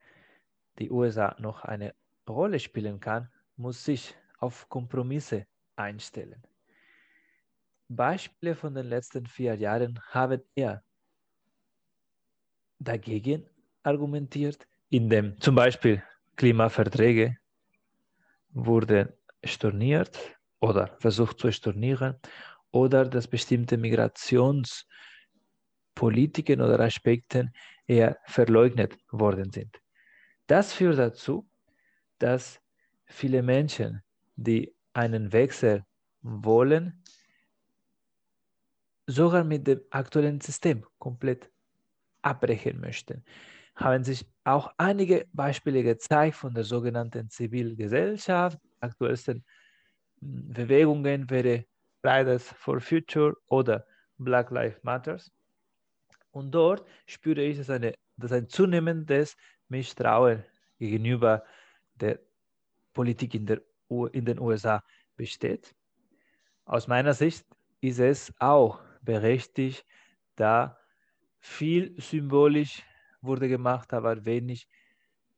die 0.78 0.88
USA 0.88 1.34
noch 1.40 1.64
eine 1.64 1.92
Rolle 2.28 2.60
spielen 2.60 3.00
kann, 3.00 3.28
muss 3.56 3.84
sich 3.84 4.14
auf 4.38 4.68
Kompromisse 4.68 5.46
einstellen. 5.74 6.40
Beispiele 7.88 8.54
von 8.54 8.74
den 8.74 8.86
letzten 8.86 9.26
vier 9.26 9.56
Jahren 9.56 10.00
haben 10.10 10.40
eher 10.54 10.84
dagegen 12.78 13.48
argumentiert, 13.82 14.68
indem 14.88 15.36
zum 15.40 15.56
Beispiel 15.56 16.00
Klimaverträge 16.36 17.36
wurden 18.52 19.12
storniert 19.42 20.16
oder 20.60 20.96
versucht 21.00 21.40
zu 21.40 21.50
stornieren 21.50 22.20
oder 22.70 23.04
dass 23.04 23.26
bestimmte 23.26 23.76
Migrationspolitiken 25.94 26.60
oder 26.60 26.80
Aspekte 26.80 27.52
eher 27.86 28.18
verleugnet 28.26 28.96
worden 29.10 29.50
sind. 29.50 29.80
Das 30.46 30.72
führt 30.72 30.98
dazu, 30.98 31.48
dass 32.18 32.60
viele 33.04 33.42
Menschen, 33.42 34.02
die 34.36 34.74
einen 34.92 35.32
Wechsel 35.32 35.84
wollen, 36.22 37.02
sogar 39.06 39.44
mit 39.44 39.66
dem 39.66 39.80
aktuellen 39.90 40.40
System 40.40 40.84
komplett 40.98 41.50
abbrechen 42.22 42.80
möchten. 42.80 43.24
Haben 43.74 44.04
sich 44.04 44.26
auch 44.44 44.72
einige 44.76 45.26
Beispiele 45.32 45.82
gezeigt 45.82 46.36
von 46.36 46.54
der 46.54 46.64
sogenannten 46.64 47.28
Zivilgesellschaft. 47.30 48.58
Aktuellsten 48.80 49.44
hm, 50.20 50.52
Bewegungen 50.52 51.28
wäre 51.30 51.64
Fridays 52.02 52.52
for 52.56 52.80
Future 52.80 53.34
oder 53.46 53.86
Black 54.18 54.50
Lives 54.50 54.82
Matters. 54.82 55.30
Und 56.32 56.52
dort 56.52 56.86
spüre 57.06 57.42
ich, 57.42 57.58
dass, 57.58 57.70
eine, 57.70 57.94
dass 58.16 58.32
ein 58.32 58.48
zunehmendes 58.48 59.36
Misstrauen 59.68 60.44
gegenüber 60.78 61.44
der 61.94 62.20
Politik 62.92 63.34
in, 63.34 63.46
der, 63.46 63.62
in 64.12 64.24
den 64.24 64.38
USA 64.38 64.82
besteht. 65.16 65.74
Aus 66.64 66.86
meiner 66.86 67.14
Sicht 67.14 67.46
ist 67.80 67.98
es 67.98 68.32
auch 68.38 68.80
berechtigt, 69.02 69.84
da 70.36 70.78
viel 71.38 72.00
symbolisch 72.00 72.82
wurde 73.20 73.48
gemacht, 73.48 73.92
aber 73.92 74.24
wenig 74.24 74.68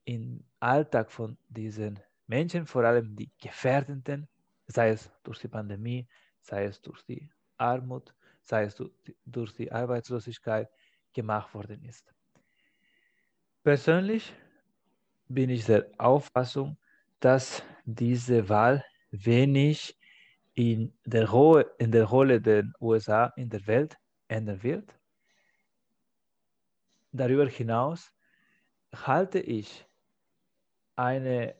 im 0.04 0.44
Alltag 0.60 1.10
von 1.10 1.36
diesen 1.48 2.00
Menschen, 2.26 2.66
vor 2.66 2.84
allem 2.84 3.16
die 3.16 3.30
Gefährdeten, 3.40 4.28
sei 4.66 4.90
es 4.90 5.10
durch 5.22 5.38
die 5.38 5.48
Pandemie, 5.48 6.08
sei 6.40 6.64
es 6.64 6.80
durch 6.80 7.02
die 7.04 7.30
Armut, 7.56 8.14
sei 8.42 8.64
es 8.64 8.82
durch 9.24 9.52
die 9.52 9.70
Arbeitslosigkeit 9.70 10.68
gemacht 11.12 11.52
worden 11.54 11.84
ist. 11.84 12.12
Persönlich 13.62 14.34
bin 15.28 15.50
ich 15.50 15.64
der 15.64 15.88
Auffassung, 15.98 16.76
dass 17.20 17.62
diese 17.84 18.48
Wahl 18.48 18.84
wenig 19.10 19.96
in 20.54 20.92
der, 21.04 21.30
Ro 21.30 21.58
in 21.78 21.92
der 21.92 22.04
Rolle 22.04 22.40
der 22.40 22.64
USA 22.80 23.26
in 23.36 23.48
der 23.48 23.66
Welt 23.66 23.96
ändern 24.28 24.62
wird. 24.62 24.98
Darüber 27.12 27.46
hinaus 27.46 28.12
halte 28.92 29.38
ich 29.38 29.86
eine 30.96 31.54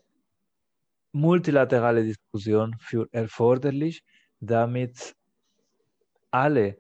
multilaterale 1.13 2.03
Diskussion 2.03 2.75
für 2.79 3.09
erforderlich, 3.13 4.03
damit 4.41 5.15
alle 6.31 6.79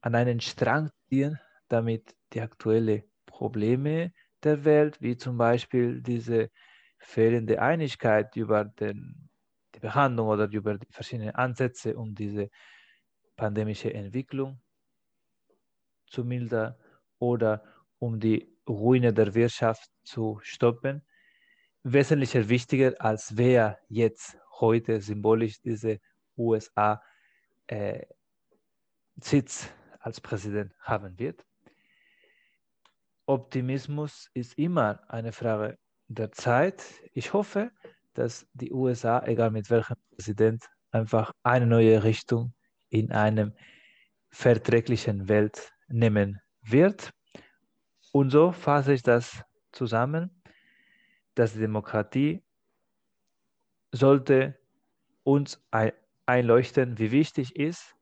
an 0.00 0.14
einen 0.14 0.40
Strang 0.40 0.90
ziehen, 1.08 1.38
damit 1.70 2.16
die 2.34 2.42
aktuellen 2.42 3.04
Probleme 3.26 4.12
der 4.44 4.64
Welt, 4.64 5.00
wie 5.02 5.16
zum 5.16 5.38
Beispiel 5.38 6.02
diese 6.02 6.50
fehlende 6.98 7.62
Einigkeit 7.62 8.36
über 8.36 8.64
den 8.66 9.30
die 9.74 9.80
Behandlung 9.80 10.28
oder 10.28 10.50
über 10.50 10.78
die 10.78 10.92
verschiedenen 10.92 11.34
Ansätze, 11.34 11.96
um 11.96 12.14
diese 12.14 12.50
pandemische 13.36 13.94
Entwicklung 13.94 14.60
zu 16.06 16.24
mildern 16.24 16.74
oder 17.18 17.64
um 17.98 18.18
die 18.20 18.56
Ruine 18.68 19.12
der 19.12 19.34
Wirtschaft 19.34 19.90
zu 20.04 20.38
stoppen. 20.42 21.02
Wesentlich 21.82 22.34
wichtiger, 22.48 22.94
als 22.98 23.36
wer 23.36 23.78
jetzt 23.88 24.38
heute 24.60 25.00
symbolisch 25.00 25.60
diese 25.62 26.00
USA 26.36 27.02
äh, 27.68 28.06
Sitz 29.22 29.72
als 30.00 30.20
Präsident 30.20 30.74
haben 30.80 31.18
wird. 31.18 31.46
Optimismus 33.30 34.28
ist 34.34 34.58
immer 34.58 35.08
eine 35.08 35.30
Frage 35.30 35.78
der 36.08 36.32
Zeit. 36.32 36.82
Ich 37.12 37.32
hoffe, 37.32 37.70
dass 38.12 38.48
die 38.54 38.72
USA, 38.72 39.24
egal 39.24 39.52
mit 39.52 39.70
welchem 39.70 39.94
Präsident, 40.10 40.64
einfach 40.90 41.32
eine 41.44 41.64
neue 41.64 42.02
Richtung 42.02 42.52
in 42.88 43.12
einem 43.12 43.52
verträglichen 44.30 45.28
Welt 45.28 45.72
nehmen 45.86 46.40
wird. 46.62 47.12
Und 48.10 48.30
so 48.30 48.50
fasse 48.50 48.94
ich 48.94 49.04
das 49.04 49.44
zusammen, 49.70 50.42
dass 51.36 51.52
die 51.52 51.60
Demokratie 51.60 52.42
sollte 53.92 54.58
uns 55.22 55.64
einleuchten, 56.26 56.98
wie 56.98 57.12
wichtig 57.12 57.54
ist, 57.54 57.94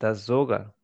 dass 0.00 0.26
sogar 0.26 0.74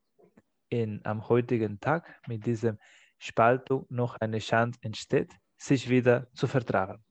in, 0.68 1.00
am 1.04 1.28
heutigen 1.28 1.80
Tag 1.80 2.06
mit 2.28 2.46
dieser 2.46 2.78
Spaltung 3.18 3.86
noch 3.88 4.16
eine 4.16 4.38
Chance 4.38 4.78
entsteht, 4.82 5.32
sich 5.56 5.88
wieder 5.88 6.26
zu 6.32 6.46
vertragen. 6.46 7.04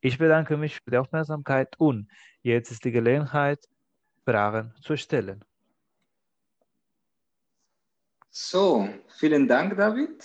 Ich 0.00 0.18
bedanke 0.18 0.56
mich 0.56 0.76
für 0.76 0.90
die 0.90 0.98
Aufmerksamkeit 0.98 1.78
und 1.78 2.08
jetzt 2.42 2.70
ist 2.70 2.84
die 2.84 2.90
Gelegenheit, 2.90 3.60
Fragen 4.24 4.74
zu 4.80 4.96
stellen. 4.96 5.44
So, 8.30 8.88
vielen 9.18 9.46
Dank, 9.46 9.76
David. 9.76 10.24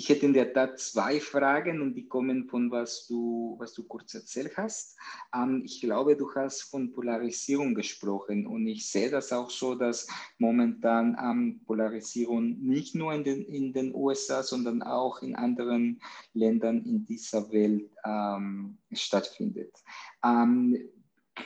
Ich 0.00 0.08
hätte 0.08 0.24
in 0.24 0.32
der 0.32 0.54
Tat 0.54 0.78
zwei 0.80 1.20
Fragen 1.20 1.82
und 1.82 1.92
die 1.92 2.08
kommen 2.08 2.48
von 2.48 2.70
was 2.70 3.06
du, 3.06 3.54
was 3.58 3.74
du 3.74 3.82
kurz 3.82 4.14
erzählt 4.14 4.56
hast. 4.56 4.96
Ähm, 5.34 5.60
ich 5.62 5.82
glaube, 5.82 6.16
du 6.16 6.34
hast 6.34 6.62
von 6.62 6.90
Polarisierung 6.90 7.74
gesprochen 7.74 8.46
und 8.46 8.66
ich 8.66 8.90
sehe 8.90 9.10
das 9.10 9.30
auch 9.30 9.50
so, 9.50 9.74
dass 9.74 10.08
momentan 10.38 11.18
ähm, 11.22 11.60
Polarisierung 11.66 12.58
nicht 12.60 12.94
nur 12.94 13.12
in 13.12 13.24
den, 13.24 13.44
in 13.44 13.74
den 13.74 13.94
USA, 13.94 14.42
sondern 14.42 14.82
auch 14.82 15.20
in 15.20 15.36
anderen 15.36 16.00
Ländern 16.32 16.82
in 16.86 17.04
dieser 17.04 17.52
Welt 17.52 17.90
ähm, 18.02 18.78
stattfindet. 18.92 19.84
Ähm, 20.24 20.78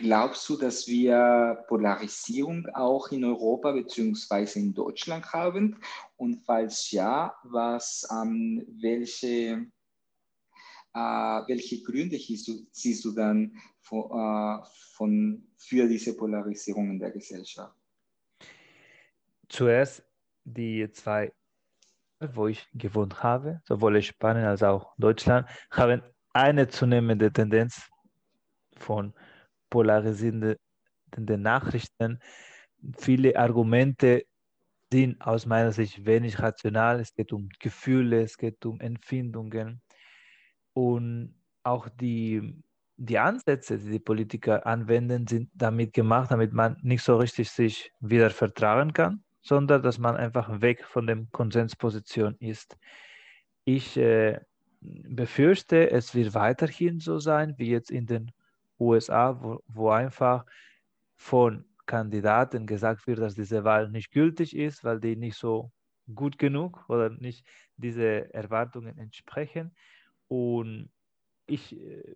Glaubst 0.01 0.49
du, 0.49 0.57
dass 0.57 0.87
wir 0.87 1.65
Polarisierung 1.69 2.67
auch 2.75 3.11
in 3.11 3.25
Europa 3.25 3.73
bzw. 3.73 4.59
in 4.59 4.75
Deutschland 4.75 5.33
haben? 5.33 5.79
Und 6.17 6.43
falls 6.45 6.91
ja, 6.91 7.35
was, 7.45 8.07
ähm, 8.11 8.65
welche, 8.81 9.67
äh, 10.95 10.99
welche 10.99 11.83
Gründe 11.83 12.19
siehst 12.19 12.49
du, 12.49 12.67
siehst 12.73 13.05
du 13.05 13.13
dann 13.13 13.57
von, 13.81 14.11
äh, 14.11 14.65
von, 14.93 15.47
für 15.57 15.89
diese 15.89 16.17
Polarisierung 16.17 16.91
in 16.91 16.99
der 16.99 17.11
Gesellschaft? 17.11 17.75
Zuerst 19.49 20.03
die 20.45 20.91
zwei, 20.93 21.33
wo 22.21 22.49
ich 22.49 22.67
gewohnt 22.75 23.23
habe, 23.23 23.61
sowohl 23.67 24.01
Spanien 24.03 24.47
als 24.47 24.63
auch 24.63 24.95
Deutschland, 24.99 25.49
haben 25.71 26.03
eine 26.33 26.69
zunehmende 26.69 27.33
Tendenz 27.33 27.89
von 28.77 29.15
polarisierenden 29.75 30.57
Nachrichten. 31.43 32.21
Viele 32.97 33.37
Argumente 33.37 34.25
sind 34.93 35.21
aus 35.21 35.47
meiner 35.47 35.73
Sicht 35.73 36.07
wenig 36.07 36.39
rational. 36.39 37.01
Es 37.01 37.13
geht 37.13 37.33
um 37.33 37.49
Gefühle, 37.59 38.23
es 38.23 38.39
geht 38.39 38.65
um 38.65 38.79
Empfindungen. 38.81 39.83
Und 40.75 41.35
auch 41.65 41.89
die, 41.89 42.63
die 42.97 43.19
Ansätze, 43.19 43.79
die 43.79 43.91
die 43.91 43.99
Politiker 43.99 44.65
anwenden, 44.65 45.27
sind 45.27 45.51
damit 45.55 45.93
gemacht, 45.93 46.31
damit 46.31 46.53
man 46.53 46.77
nicht 46.83 47.03
so 47.03 47.17
richtig 47.17 47.51
sich 47.51 47.91
wieder 47.99 48.31
vertragen 48.31 48.93
kann, 48.93 49.25
sondern 49.43 49.83
dass 49.83 49.99
man 49.99 50.15
einfach 50.15 50.61
weg 50.61 50.85
von 50.85 51.09
der 51.09 51.27
Konsensposition 51.33 52.37
ist. 52.39 52.77
Ich 53.65 53.97
äh, 53.97 54.39
befürchte, 54.81 55.91
es 55.91 56.15
wird 56.15 56.35
weiterhin 56.35 57.01
so 57.01 57.19
sein, 57.19 57.55
wie 57.59 57.71
jetzt 57.71 57.91
in 57.91 58.07
den 58.07 58.31
USA, 58.79 59.41
wo, 59.43 59.63
wo 59.67 59.91
einfach 59.91 60.45
von 61.17 61.65
Kandidaten 61.87 62.67
gesagt 62.67 63.07
wird, 63.07 63.19
dass 63.19 63.35
diese 63.35 63.65
Wahl 63.65 63.91
nicht 63.91 64.11
gültig 64.11 64.57
ist, 64.57 64.85
weil 64.85 65.01
die 65.01 65.17
nicht 65.17 65.37
so 65.37 65.71
gut 66.15 66.39
genug 66.39 66.85
oder 66.89 67.11
nicht 67.11 67.47
diese 67.77 68.33
Erwartungen 68.33 68.99
entsprechen. 68.99 69.75
Und 70.29 70.91
ich 71.47 71.79
äh, 71.79 72.15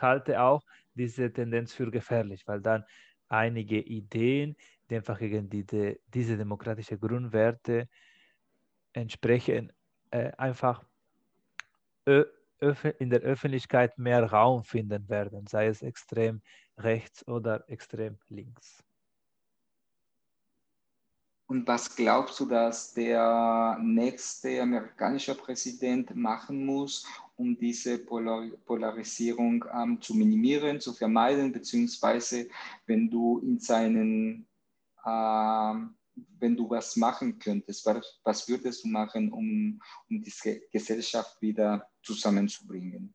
halte 0.00 0.40
auch 0.40 0.62
diese 0.94 1.32
Tendenz 1.32 1.72
für 1.74 1.90
gefährlich, 1.90 2.46
weil 2.46 2.60
dann 2.60 2.84
einige 3.28 3.80
Ideen, 3.80 4.56
die 4.88 4.96
einfach 4.96 5.18
gegen 5.18 5.48
die, 5.48 5.64
die, 5.64 6.00
diese 6.06 6.36
demokratischen 6.36 6.98
Grundwerte 6.98 7.88
entsprechen, 8.92 9.72
äh, 10.10 10.32
einfach 10.38 10.84
in 12.60 13.10
der 13.10 13.20
Öffentlichkeit 13.20 13.98
mehr 13.98 14.24
Raum 14.24 14.64
finden 14.64 15.08
werden, 15.08 15.46
sei 15.46 15.66
es 15.66 15.82
extrem 15.82 16.40
rechts 16.78 17.26
oder 17.26 17.64
extrem 17.68 18.18
links. 18.28 18.82
Und 21.48 21.66
was 21.68 21.94
glaubst 21.94 22.40
du, 22.40 22.46
dass 22.46 22.92
der 22.92 23.78
nächste 23.80 24.60
amerikanische 24.62 25.34
Präsident 25.36 26.14
machen 26.16 26.66
muss, 26.66 27.06
um 27.36 27.56
diese 27.56 27.98
Polar 27.98 28.48
Polarisierung 28.64 29.64
ähm, 29.72 30.00
zu 30.00 30.14
minimieren, 30.14 30.80
zu 30.80 30.92
vermeiden, 30.92 31.52
beziehungsweise 31.52 32.48
wenn 32.86 33.08
du 33.08 33.38
in 33.38 33.60
seinen 33.60 34.48
ähm, 35.06 35.94
wenn 36.38 36.56
du 36.56 36.68
was 36.68 36.96
machen 36.96 37.38
könntest, 37.38 37.84
was, 37.86 38.20
was 38.24 38.48
würdest 38.48 38.84
du 38.84 38.88
machen, 38.88 39.30
um, 39.32 39.80
um 40.08 40.22
diese 40.22 40.60
Gesellschaft 40.72 41.40
wieder 41.40 41.86
zusammenzubringen? 42.06 43.14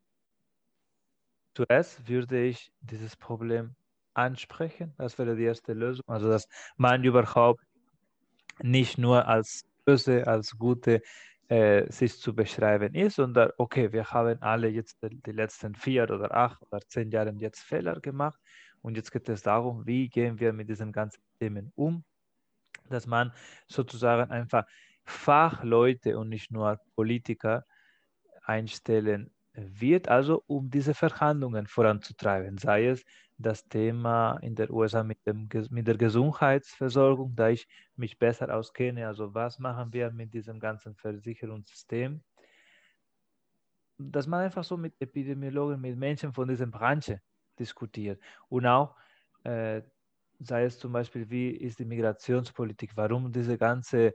Zuerst 1.56 2.08
würde 2.08 2.44
ich 2.44 2.72
dieses 2.82 3.16
Problem 3.16 3.76
ansprechen. 4.14 4.94
Das 4.98 5.18
wäre 5.18 5.36
die 5.36 5.44
erste 5.44 5.74
Lösung. 5.74 6.04
Also, 6.08 6.30
dass 6.30 6.48
man 6.78 7.04
überhaupt 7.04 7.64
nicht 8.62 8.98
nur 8.98 9.28
als 9.28 9.64
böse, 9.86 10.28
als 10.28 10.58
gute 10.58 11.02
äh, 11.48 11.92
sich 11.92 12.20
zu 12.20 12.34
beschreiben 12.36 12.94
ist, 12.94 13.16
sondern 13.16 13.52
okay, 13.58 13.92
wir 13.92 14.06
haben 14.06 14.42
alle 14.42 14.70
jetzt 14.70 14.98
die, 15.02 15.32
letzten 15.32 15.76
vier 15.76 16.10
oder 16.10 16.34
acht 16.34 16.62
oder 16.62 16.80
zehn 16.88 17.10
Jahre 17.12 17.34
jetzt 17.40 17.62
Fehler 17.62 18.00
gemacht 18.00 18.40
und 18.82 18.96
jetzt 18.96 19.12
geht 19.12 19.28
es 19.30 19.42
darum, 19.42 19.86
wie 19.86 20.08
gehen 20.08 20.40
wir 20.40 20.54
mit 20.54 20.70
diesen 20.70 20.92
ganzen 20.92 21.22
Themen 21.40 21.72
um 21.76 22.04
dass 22.92 23.08
man 23.08 23.32
sozusagen 23.68 24.30
einfach 24.32 24.66
Fachleute 25.06 26.18
und 26.20 26.30
nicht 26.30 26.52
nur 26.52 26.80
Politiker 26.96 27.66
einstellen 28.44 29.32
wird, 29.54 30.08
also 30.08 30.44
um 30.48 30.70
diese 30.70 30.94
Verhandlungen 30.94 31.68
voranzutreiben, 31.68 32.58
sei 32.58 32.88
es 32.88 33.04
das 33.38 33.68
Thema 33.68 34.38
in 34.42 34.56
der 34.56 34.70
USA 34.72 35.04
mit, 35.04 35.26
dem, 35.26 35.50
mit 35.72 35.88
der 35.88 35.98
Gesundheitsversorgung, 35.98 37.36
da 37.36 37.50
ich 37.50 37.68
mich 37.96 38.18
besser 38.18 38.54
auskenne, 38.56 39.08
also 39.08 39.34
was 39.34 39.60
machen 39.60 39.92
wir 39.92 40.12
mit 40.12 40.34
diesem 40.34 40.60
ganzen 40.60 40.96
Versicherungssystem, 40.96 42.22
dass 43.98 44.28
man 44.28 44.46
einfach 44.46 44.64
so 44.64 44.78
mit 44.78 44.94
Epidemiologen, 45.00 45.80
mit 45.82 45.98
Menschen 45.98 46.34
von 46.34 46.48
dieser 46.48 46.68
Branche 46.68 47.22
diskutiert. 47.60 48.22
Und 48.48 48.66
auch 48.66 48.96
äh, 49.44 49.82
sei 50.40 50.66
es 50.66 50.80
zum 50.80 50.92
Beispiel, 50.92 51.30
wie 51.30 51.50
ist 51.50 51.80
die 51.80 51.86
Migrationspolitik, 51.86 52.92
warum 52.96 53.32
diese 53.32 53.58
ganze 53.58 54.14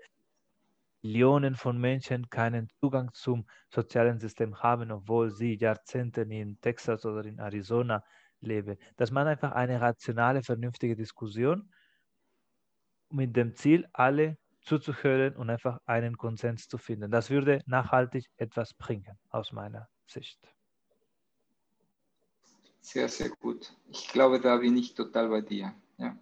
Millionen 1.06 1.54
von 1.54 1.78
Menschen 1.78 2.28
keinen 2.30 2.68
Zugang 2.80 3.10
zum 3.12 3.46
sozialen 3.72 4.18
System 4.18 4.60
haben, 4.60 4.90
obwohl 4.90 5.30
sie 5.30 5.54
Jahrzehnte 5.54 6.22
in 6.22 6.60
Texas 6.60 7.04
oder 7.04 7.24
in 7.24 7.38
Arizona 7.38 8.02
leben. 8.40 8.76
Dass 8.96 9.12
man 9.12 9.28
einfach 9.28 9.52
eine 9.52 9.80
rationale, 9.80 10.42
vernünftige 10.42 10.96
Diskussion 10.96 11.70
mit 13.10 13.36
dem 13.36 13.54
Ziel, 13.54 13.86
alle 13.92 14.36
zuzuhören 14.62 15.36
und 15.36 15.48
einfach 15.48 15.78
einen 15.86 16.16
Konsens 16.16 16.66
zu 16.66 16.76
finden. 16.76 17.10
Das 17.10 17.30
würde 17.30 17.62
nachhaltig 17.66 18.26
etwas 18.36 18.74
bringen, 18.74 19.16
aus 19.30 19.52
meiner 19.52 19.88
Sicht. 20.06 20.40
Sehr, 22.80 23.08
sehr 23.08 23.30
gut. 23.30 23.72
Ich 23.86 24.08
glaube, 24.08 24.40
da 24.40 24.56
bin 24.56 24.76
ich 24.76 24.94
total 24.94 25.28
bei 25.28 25.40
dir. 25.40 25.72
Ja. 25.98 26.18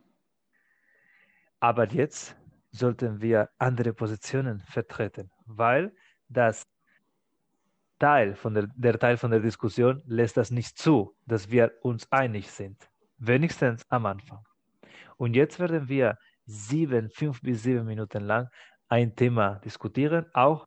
Aber 1.61 1.91
jetzt 1.91 2.37
sollten 2.75 3.21
wir 3.21 3.51
andere 3.59 3.93
Positionen 3.93 4.61
vertreten, 4.61 5.31
weil 5.47 5.95
das 6.29 6.67
Teil 7.99 8.35
von 8.35 8.55
der, 8.55 8.67
der 8.75 8.99
Teil 8.99 9.17
von 9.17 9.31
der 9.31 9.41
Diskussion 9.41 10.03
lässt 10.07 10.37
das 10.37 10.51
nicht 10.51 10.77
zu, 10.77 11.15
dass 11.27 11.51
wir 11.51 11.73
uns 11.83 12.11
einig 12.11 12.51
sind. 12.51 12.77
Wenigstens 13.19 13.85
am 13.89 14.07
Anfang. 14.07 14.45
Und 15.17 15.35
jetzt 15.35 15.61
werden 15.61 15.89
wir 15.89 16.19
sieben, 16.47 17.09
fünf 17.11 17.41
bis 17.41 17.63
sieben 17.63 17.87
Minuten 17.87 18.25
lang 18.25 18.49
ein 18.89 19.15
Thema 19.15 19.61
diskutieren, 19.65 20.27
auch 20.35 20.67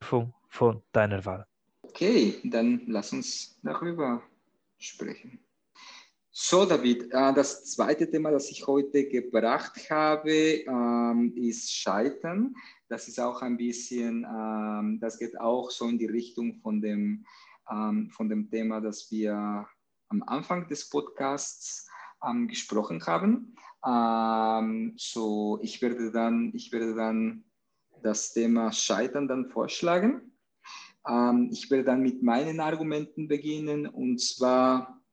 von, 0.00 0.32
von 0.48 0.82
deiner 0.92 1.24
Wahl. 1.24 1.46
Okay, 1.82 2.40
dann 2.44 2.82
lass 2.86 3.12
uns 3.12 3.60
darüber 3.62 4.22
sprechen. 4.78 5.43
So, 6.36 6.66
David, 6.66 7.12
äh, 7.12 7.32
das 7.32 7.64
zweite 7.64 8.10
Thema, 8.10 8.32
das 8.32 8.50
ich 8.50 8.66
heute 8.66 9.08
gebracht 9.08 9.88
habe, 9.88 10.32
ähm, 10.32 11.32
ist 11.36 11.72
Scheitern. 11.72 12.56
Das 12.88 13.06
ist 13.06 13.20
auch 13.20 13.40
ein 13.40 13.56
bisschen, 13.56 14.26
ähm, 14.28 14.98
das 15.00 15.16
geht 15.20 15.38
auch 15.38 15.70
so 15.70 15.86
in 15.86 15.96
die 15.96 16.06
Richtung 16.06 16.56
von 16.56 16.80
dem, 16.80 17.24
ähm, 17.70 18.10
von 18.10 18.28
dem 18.28 18.50
Thema, 18.50 18.80
das 18.80 19.12
wir 19.12 19.68
am 20.08 20.22
Anfang 20.26 20.66
des 20.68 20.90
Podcasts 20.90 21.88
gesprochen 22.48 23.00
haben. 23.06 24.96
So, 24.96 25.58
ich 25.62 25.82
werde 25.82 26.10
dann, 26.10 26.52
ich 26.54 26.72
werde 26.72 26.94
dann 26.94 27.44
das 28.02 28.32
Thema 28.32 28.72
Scheitern 28.72 29.28
dann 29.28 29.50
vorschlagen. 29.50 30.32
Ich 31.50 31.70
werde 31.70 31.84
dann 31.84 32.00
mit 32.00 32.22
meinen 32.22 32.60
Argumenten 32.60 33.28
beginnen 33.28 33.86
und 33.86 34.22
zwar 34.22 35.03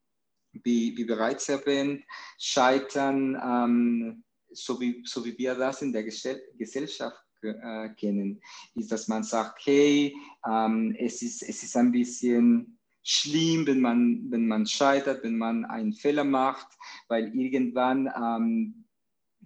wie, 0.54 0.96
wie 0.98 1.06
bereits 1.06 1.50
erwähnt, 1.50 2.04
Scheitern, 2.38 3.40
ähm, 3.44 4.24
so, 4.52 4.80
wie, 4.80 5.02
so 5.06 5.24
wie 5.24 5.38
wir 5.38 5.56
das 5.56 5.82
in 5.82 5.94
der 5.94 6.04
Gesellschaft 6.04 7.24
äh, 7.42 7.90
kennen, 7.90 8.42
ist, 8.76 8.92
dass 8.92 9.08
man 9.08 9.24
sagt, 9.24 9.66
hey, 9.66 10.16
ähm, 10.48 10.96
es, 11.00 11.22
ist, 11.22 11.44
es 11.44 11.64
ist 11.64 11.76
ein 11.78 11.92
bisschen 11.92 12.78
schlimm, 13.04 13.66
wenn 13.66 13.82
man, 13.82 14.30
wenn 14.30 14.48
man 14.48 14.66
scheitert, 14.66 15.24
wenn 15.24 15.38
man 15.38 15.66
einen 15.66 15.94
Fehler 15.94 16.24
macht, 16.24 16.68
weil 17.08 17.36
irgendwann 17.36 18.12
ähm, 18.16 18.86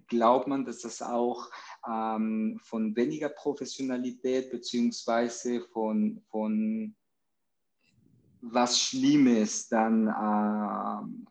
glaubt 0.08 0.46
man, 0.46 0.64
dass 0.64 0.80
das 0.80 1.02
auch 1.02 1.50
ähm, 1.88 2.60
von 2.62 2.94
weniger 2.96 3.28
Professionalität 3.28 4.50
beziehungsweise 4.50 5.62
von, 5.72 6.22
von 6.28 6.94
was 8.52 8.80
Schlimmes 8.80 9.68
dann 9.68 10.08
äh, 10.08 11.26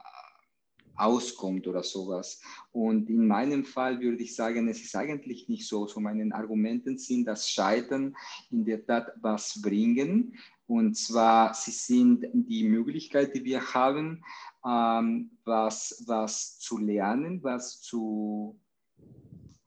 auskommt 0.97 1.67
oder 1.67 1.83
sowas. 1.83 2.41
Und 2.71 3.09
in 3.09 3.27
meinem 3.27 3.65
Fall 3.65 3.99
würde 3.99 4.23
ich 4.23 4.35
sagen, 4.35 4.67
es 4.67 4.81
ist 4.81 4.95
eigentlich 4.95 5.49
nicht 5.49 5.67
so. 5.67 5.87
So 5.87 5.99
meine 5.99 6.33
Argumenten 6.33 6.97
sind, 6.97 7.25
dass 7.25 7.49
Scheitern 7.49 8.15
in 8.51 8.65
der 8.65 8.85
Tat 8.85 9.13
was 9.21 9.61
bringen. 9.61 10.37
Und 10.67 10.95
zwar, 10.97 11.53
sie 11.53 11.71
sind 11.71 12.25
die 12.33 12.63
Möglichkeit, 12.63 13.35
die 13.35 13.43
wir 13.43 13.73
haben, 13.73 14.23
ähm, 14.65 15.31
was, 15.43 16.03
was 16.07 16.59
zu 16.59 16.77
lernen, 16.77 17.43
was 17.43 17.81
zu 17.81 18.59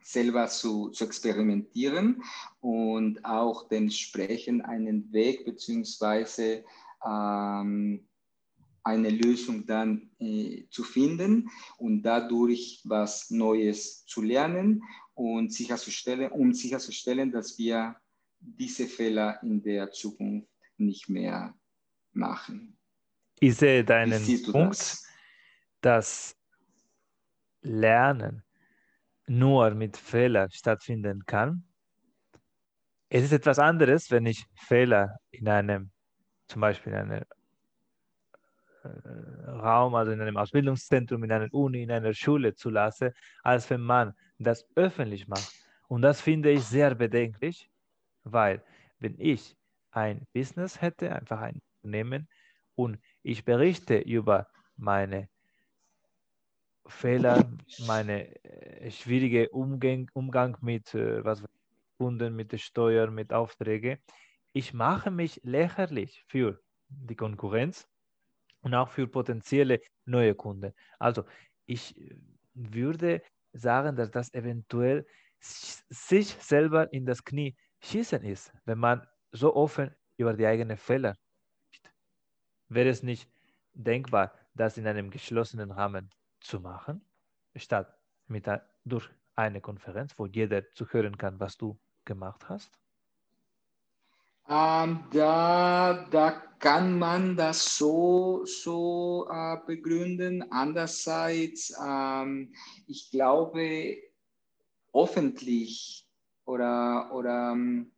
selber 0.02 0.48
zu, 0.48 0.88
zu 0.88 1.04
experimentieren 1.04 2.22
und 2.60 3.22
auch 3.26 3.68
dementsprechend 3.68 4.64
einen 4.64 5.12
Weg 5.12 5.44
beziehungsweise 5.44 6.64
ähm, 7.04 8.08
eine 8.82 9.10
Lösung 9.10 9.66
dann 9.66 10.10
äh, 10.18 10.64
zu 10.70 10.82
finden 10.82 11.50
und 11.76 12.02
dadurch 12.02 12.80
was 12.84 13.30
Neues 13.30 14.04
zu 14.06 14.22
lernen 14.22 14.82
und 15.14 15.52
sicherzustellen, 15.52 16.30
um 16.30 16.52
sicherzustellen, 16.54 17.30
dass 17.30 17.58
wir 17.58 17.96
diese 18.40 18.86
Fehler 18.86 19.42
in 19.42 19.62
der 19.62 19.90
Zukunft 19.90 20.48
nicht 20.76 21.08
mehr 21.08 21.54
machen. 22.12 22.78
Ich 23.40 23.56
sehe 23.56 23.84
deinen 23.84 24.24
Punkt, 24.44 24.78
das? 24.78 25.06
dass 25.80 26.36
Lernen 27.62 28.42
nur 29.26 29.70
mit 29.74 29.96
Fehlern 29.96 30.50
stattfinden 30.50 31.24
kann. 31.26 31.64
Es 33.10 33.24
ist 33.24 33.32
etwas 33.32 33.58
anderes, 33.58 34.10
wenn 34.10 34.26
ich 34.26 34.44
Fehler 34.54 35.18
in 35.30 35.48
einem, 35.48 35.90
zum 36.48 36.60
Beispiel 36.60 36.92
in 36.92 36.98
einem 36.98 37.24
äh, 38.84 39.50
Raum, 39.50 39.94
also 39.94 40.12
in 40.12 40.20
einem 40.20 40.36
Ausbildungszentrum, 40.36 41.24
in 41.24 41.32
einer 41.32 41.52
Uni, 41.52 41.82
in 41.82 41.90
einer 41.90 42.14
Schule 42.14 42.54
zulasse, 42.54 43.12
als 43.42 43.68
wenn 43.70 43.82
man 43.82 44.14
das 44.38 44.66
öffentlich 44.74 45.28
macht. 45.28 45.52
Und 45.88 46.02
das 46.02 46.20
finde 46.20 46.50
ich 46.50 46.64
sehr 46.64 46.94
bedenklich, 46.94 47.70
weil 48.24 48.62
wenn 48.98 49.14
ich 49.18 49.56
ein 49.90 50.26
Business 50.32 50.80
hätte, 50.80 51.14
einfach 51.14 51.40
ein 51.40 51.60
Unternehmen, 51.82 52.28
und 52.74 52.98
ich 53.24 53.44
berichte 53.44 53.98
über 53.98 54.46
meine 54.76 55.28
Fehler, 56.86 57.50
meine 57.86 58.32
äh, 58.44 58.90
schwierige 58.90 59.48
Umgang, 59.50 60.56
mit 60.60 60.94
äh, 60.94 61.24
was, 61.24 61.42
Kunden, 61.98 62.36
mit 62.36 62.52
der 62.52 62.58
Steuer, 62.58 63.10
mit 63.10 63.32
Aufträgen, 63.32 63.98
ich 64.58 64.74
mache 64.74 65.12
mich 65.12 65.40
lächerlich 65.44 66.24
für 66.26 66.60
die 66.88 67.14
Konkurrenz 67.14 67.88
und 68.62 68.74
auch 68.74 68.88
für 68.88 69.06
potenzielle 69.06 69.80
neue 70.04 70.34
Kunden. 70.34 70.72
Also 70.98 71.24
ich 71.66 71.94
würde 72.54 73.22
sagen, 73.52 73.94
dass 73.94 74.10
das 74.10 74.34
eventuell 74.34 75.06
sich 75.38 76.26
selber 76.40 76.92
in 76.92 77.06
das 77.06 77.22
Knie 77.22 77.56
schießen 77.82 78.24
ist, 78.24 78.52
wenn 78.64 78.78
man 78.78 79.06
so 79.30 79.54
offen 79.54 79.94
über 80.16 80.34
die 80.34 80.46
eigenen 80.46 80.76
Fehler 80.76 81.14
spricht. 81.70 81.94
Wäre 82.68 82.88
es 82.88 83.04
nicht 83.04 83.30
denkbar, 83.74 84.34
das 84.54 84.76
in 84.76 84.88
einem 84.88 85.10
geschlossenen 85.10 85.70
Rahmen 85.70 86.10
zu 86.40 86.58
machen, 86.58 87.00
statt 87.54 87.96
mit, 88.26 88.50
durch 88.84 89.08
eine 89.36 89.60
Konferenz, 89.60 90.18
wo 90.18 90.26
jeder 90.26 90.68
zu 90.72 90.84
hören 90.92 91.16
kann, 91.16 91.38
was 91.38 91.56
du 91.56 91.78
gemacht 92.04 92.48
hast? 92.48 92.76
Ähm, 94.50 95.04
da, 95.12 96.06
da 96.10 96.30
kann 96.58 96.98
man 96.98 97.36
das 97.36 97.76
so, 97.76 98.44
so 98.44 99.28
äh, 99.30 99.56
begründen. 99.66 100.50
Andererseits, 100.50 101.74
ähm, 101.84 102.52
ich 102.86 103.10
glaube, 103.10 103.98
öffentlich 104.92 106.06
oder, 106.44 107.10
oder 107.12 107.52
ähm, 107.52 107.92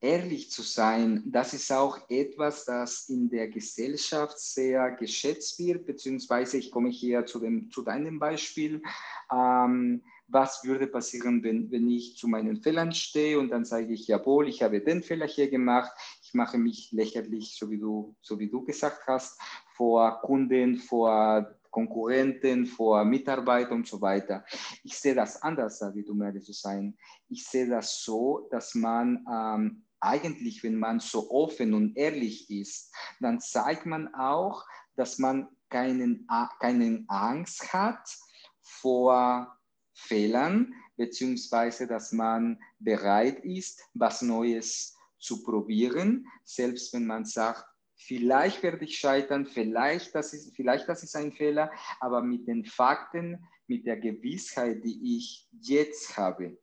ehrlich 0.00 0.50
zu 0.50 0.62
sein, 0.62 1.22
das 1.26 1.52
ist 1.52 1.70
auch 1.70 1.98
etwas, 2.08 2.64
das 2.64 3.08
in 3.10 3.28
der 3.28 3.48
Gesellschaft 3.48 4.38
sehr 4.38 4.92
geschätzt 4.92 5.58
wird, 5.58 5.86
beziehungsweise 5.86 6.56
ich 6.56 6.70
komme 6.70 6.88
hier 6.88 7.26
zu, 7.26 7.38
dem, 7.38 7.70
zu 7.70 7.82
deinem 7.82 8.18
Beispiel. 8.18 8.82
Ähm, 9.30 10.02
was 10.30 10.64
würde 10.64 10.86
passieren, 10.86 11.42
wenn, 11.42 11.70
wenn 11.70 11.88
ich 11.88 12.16
zu 12.16 12.28
meinen 12.28 12.62
Fehlern 12.62 12.92
stehe 12.92 13.38
und 13.38 13.50
dann 13.50 13.64
sage 13.64 13.92
ich, 13.92 14.06
jawohl, 14.06 14.48
ich 14.48 14.62
habe 14.62 14.80
den 14.80 15.02
Fehler 15.02 15.26
hier 15.26 15.50
gemacht, 15.50 15.92
ich 16.22 16.34
mache 16.34 16.58
mich 16.58 16.92
lächerlich, 16.92 17.56
so 17.58 17.70
wie 17.70 17.78
du, 17.78 18.14
so 18.20 18.38
wie 18.38 18.48
du 18.48 18.64
gesagt 18.64 19.06
hast, 19.06 19.40
vor 19.74 20.20
Kunden, 20.22 20.76
vor 20.76 21.54
Konkurrenten, 21.70 22.66
vor 22.66 23.04
Mitarbeitern 23.04 23.78
und 23.78 23.86
so 23.86 24.00
weiter. 24.00 24.44
Ich 24.82 24.98
sehe 24.98 25.14
das 25.14 25.40
anders, 25.42 25.82
wie 25.94 26.04
du 26.04 26.20
ehrlich 26.22 26.44
zu 26.44 26.52
sein. 26.52 26.96
Ich 27.28 27.46
sehe 27.46 27.68
das 27.68 28.02
so, 28.02 28.48
dass 28.50 28.74
man 28.74 29.24
ähm, 29.30 29.84
eigentlich, 30.00 30.62
wenn 30.62 30.76
man 30.76 30.98
so 31.00 31.30
offen 31.30 31.74
und 31.74 31.96
ehrlich 31.96 32.50
ist, 32.50 32.92
dann 33.20 33.40
zeigt 33.40 33.86
man 33.86 34.12
auch, 34.14 34.64
dass 34.96 35.18
man 35.18 35.48
keinen, 35.68 36.26
keinen 36.58 37.08
Angst 37.08 37.72
hat 37.72 38.08
vor 38.60 39.56
Fehlern, 40.10 40.74
beziehungsweise 40.96 41.86
dass 41.86 42.10
man 42.10 42.58
bereit 42.80 43.44
ist, 43.44 43.80
was 43.94 44.22
Neues 44.22 44.96
zu 45.18 45.44
probieren, 45.44 46.26
selbst 46.44 46.92
wenn 46.92 47.06
man 47.06 47.24
sagt, 47.24 47.64
vielleicht 47.94 48.60
werde 48.64 48.84
ich 48.84 48.98
scheitern, 48.98 49.46
vielleicht 49.46 50.16
das, 50.16 50.34
ist, 50.34 50.56
vielleicht 50.56 50.88
das 50.88 51.04
ist 51.04 51.14
ein 51.14 51.30
Fehler, 51.30 51.70
aber 52.00 52.22
mit 52.22 52.48
den 52.48 52.64
Fakten, 52.64 53.38
mit 53.68 53.86
der 53.86 53.98
Gewissheit, 53.98 54.82
die 54.82 55.16
ich 55.16 55.48
jetzt 55.60 56.16
habe. 56.16 56.58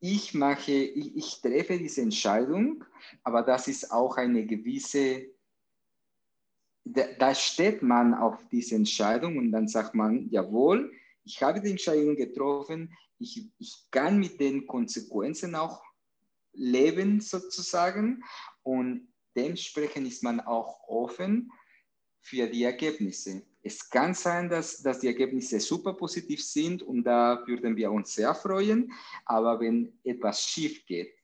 Ich 0.00 0.34
mache, 0.34 0.72
ich, 0.72 1.16
ich 1.16 1.40
treffe 1.40 1.78
diese 1.78 2.02
Entscheidung, 2.02 2.84
aber 3.22 3.42
das 3.42 3.68
ist 3.68 3.90
auch 3.90 4.18
eine 4.18 4.44
gewisse 4.44 5.30
da, 6.84 7.34
steht 7.34 7.82
man 7.82 8.14
auf 8.14 8.48
diese 8.50 8.74
Entscheidung 8.74 9.38
und 9.38 9.52
dann 9.52 9.68
sagt 9.68 9.94
man, 9.94 10.28
jawohl, 10.30 10.90
ich 11.30 11.40
habe 11.42 11.60
die 11.60 11.70
Entscheidung 11.70 12.16
getroffen, 12.16 12.92
ich, 13.18 13.46
ich 13.58 13.86
kann 13.90 14.18
mit 14.18 14.40
den 14.40 14.66
Konsequenzen 14.66 15.54
auch 15.54 15.80
leben 16.52 17.20
sozusagen 17.20 18.24
und 18.64 19.12
dementsprechend 19.36 20.08
ist 20.08 20.24
man 20.24 20.40
auch 20.40 20.88
offen 20.88 21.52
für 22.20 22.48
die 22.48 22.64
Ergebnisse. 22.64 23.42
Es 23.62 23.88
kann 23.88 24.14
sein, 24.14 24.48
dass, 24.48 24.82
dass 24.82 24.98
die 25.00 25.06
Ergebnisse 25.06 25.60
super 25.60 25.94
positiv 25.94 26.42
sind 26.42 26.82
und 26.82 27.04
da 27.04 27.44
würden 27.46 27.76
wir 27.76 27.92
uns 27.92 28.14
sehr 28.14 28.34
freuen, 28.34 28.92
aber 29.24 29.60
wenn 29.60 30.00
etwas 30.02 30.42
schief 30.42 30.84
geht, 30.86 31.14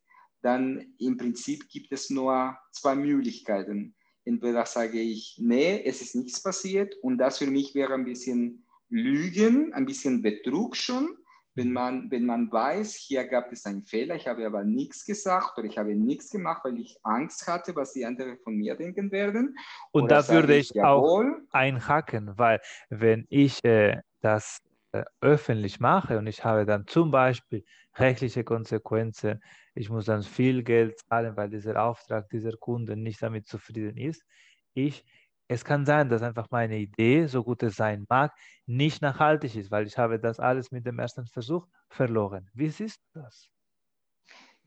dann 0.41 0.95
im 0.99 1.17
Prinzip 1.17 1.69
gibt 1.69 1.91
es 1.91 2.11
nur 2.11 2.57
zwei 2.71 2.95
Möglichkeiten. 2.95 3.97
Entweder 4.25 4.67
sage 4.67 5.01
ich, 5.01 5.37
nee, 5.41 5.83
es 5.85 6.01
ist 6.01 6.15
nichts 6.15 6.41
passiert 6.41 6.95
und 7.03 7.19
das 7.19 7.39
für 7.39 7.47
mich 7.47 7.75
wäre 7.75 7.95
ein 7.95 8.05
bisschen 8.05 8.66
Lügen, 8.89 9.73
ein 9.73 9.87
bisschen 9.87 10.23
Betrug 10.23 10.77
schon, 10.77 11.17
wenn 11.57 11.73
man, 11.73 12.11
wenn 12.11 12.27
man 12.27 12.53
weiß, 12.53 12.95
hier 12.95 13.27
gab 13.27 13.51
es 13.51 13.65
einen 13.65 13.83
Fehler, 13.83 14.15
ich 14.15 14.29
habe 14.29 14.47
aber 14.47 14.63
nichts 14.63 15.07
gesagt 15.07 15.57
oder 15.57 15.67
ich 15.67 15.79
habe 15.79 15.95
nichts 15.95 16.31
gemacht, 16.31 16.63
weil 16.65 16.79
ich 16.79 16.99
Angst 17.03 17.49
hatte, 17.49 17.75
was 17.75 17.95
die 17.95 18.05
anderen 18.05 18.39
von 18.45 18.57
mir 18.57 18.77
denken 18.77 19.11
werden. 19.11 19.57
Und 19.91 20.11
da 20.11 20.29
würde 20.29 20.55
ich, 20.57 20.75
ich 20.75 20.83
auch 20.83 21.25
einhaken, 21.51 22.37
weil 22.37 22.61
wenn 22.91 23.27
ich 23.31 23.65
äh, 23.65 24.03
das 24.21 24.61
äh, 24.93 25.03
öffentlich 25.23 25.81
mache 25.81 26.19
und 26.19 26.27
ich 26.27 26.45
habe 26.45 26.67
dann 26.67 26.87
zum 26.87 27.11
Beispiel 27.11 27.65
rechtliche 27.95 28.45
Konsequenzen, 28.45 29.43
ich 29.75 29.89
muss 29.89 30.05
dann 30.05 30.23
viel 30.23 30.63
Geld 30.63 30.99
zahlen, 31.09 31.37
weil 31.37 31.49
dieser 31.49 31.83
Auftrag, 31.83 32.29
dieser 32.29 32.53
Kunde 32.53 32.97
nicht 32.97 33.23
damit 33.23 33.47
zufrieden 33.47 33.97
ist, 33.97 34.23
ich 34.75 35.07
es 35.49 35.65
kann 35.65 35.87
sein, 35.87 36.09
dass 36.09 36.23
einfach 36.23 36.51
meine 36.51 36.79
Idee, 36.79 37.27
so 37.27 37.45
gut 37.45 37.63
es 37.63 37.77
sein 37.77 38.05
mag, 38.09 38.33
nicht 38.67 39.03
nachhaltig 39.03 39.55
ist, 39.57 39.71
weil 39.71 39.87
ich 39.87 39.97
habe 39.97 40.19
das 40.19 40.41
alles 40.41 40.71
mit 40.73 40.87
dem 40.87 40.99
ersten 40.99 41.27
Versuch 41.27 41.67
verloren. 41.89 42.49
Wie 42.53 42.69
siehst 42.69 43.01
du 43.13 43.21
das? 43.21 43.49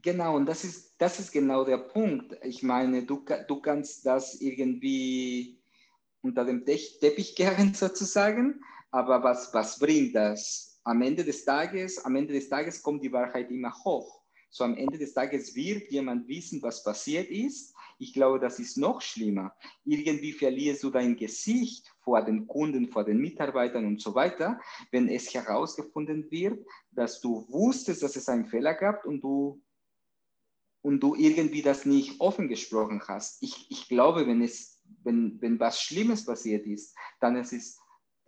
Genau, 0.01 0.37
und 0.37 0.45
das 0.45 0.63
ist, 0.63 0.95
das 0.97 1.19
ist 1.19 1.31
genau 1.31 1.65
der 1.65 1.79
Punkt. 1.79 2.37
Ich 2.43 2.63
meine, 2.63 3.05
du, 3.05 3.25
du 3.47 3.59
kannst 3.59 4.05
das 4.05 4.39
irgendwie 4.39 5.61
unter 6.21 6.45
dem 6.45 6.65
Teppich 6.65 7.35
kehren 7.35 7.73
sozusagen, 7.73 8.61
aber 8.91 9.21
was, 9.21 9.53
was 9.53 9.77
bringt 9.77 10.15
das? 10.15 10.79
Am 10.85 11.01
Ende 11.01 11.25
des 11.25 11.43
Tages, 11.43 12.03
am 12.05 12.15
Ende 12.15 12.33
des 12.33 12.47
Tages 12.47 12.81
kommt 12.81 13.03
die 13.03 13.11
Wahrheit 13.11 13.51
immer 13.51 13.73
hoch. 13.83 14.23
So 14.49 14.63
am 14.63 14.75
Ende 14.77 14.97
des 14.97 15.13
Tages 15.13 15.53
wird 15.53 15.91
jemand 15.91 16.27
wissen, 16.27 16.61
was 16.61 16.83
passiert 16.83 17.29
ist. 17.29 17.75
Ich 17.99 18.13
glaube, 18.13 18.39
das 18.39 18.59
ist 18.59 18.77
noch 18.77 19.01
schlimmer. 19.01 19.53
Irgendwie 19.85 20.31
verlierst 20.31 20.83
du 20.83 20.89
dein 20.89 21.15
Gesicht 21.15 21.93
vor 21.99 22.23
den 22.23 22.47
Kunden, 22.47 22.89
vor 22.89 23.03
den 23.03 23.19
Mitarbeitern 23.19 23.85
und 23.85 24.01
so 24.01 24.15
weiter, 24.15 24.59
wenn 24.91 25.09
es 25.09 25.33
herausgefunden 25.33 26.31
wird, 26.31 26.65
dass 26.91 27.21
du 27.21 27.45
wusstest, 27.49 28.01
dass 28.01 28.15
es 28.15 28.29
einen 28.29 28.47
Fehler 28.47 28.73
gab 28.73 29.05
und 29.05 29.21
du 29.21 29.61
und 30.81 31.01
du 31.01 31.13
irgendwie 31.15 31.61
das 31.61 31.85
nicht 31.85 32.21
offen 32.21 32.47
gesprochen 32.47 33.01
hast. 33.05 33.43
Ich, 33.43 33.69
ich 33.69 33.89
glaube, 33.89 34.25
wenn, 34.25 34.41
es, 34.41 34.81
wenn, 35.03 35.37
wenn 35.41 35.59
was 35.59 35.81
Schlimmes 35.81 36.25
passiert 36.25 36.65
ist, 36.65 36.95
dann 37.19 37.35
ist 37.35 37.51
es 37.51 37.79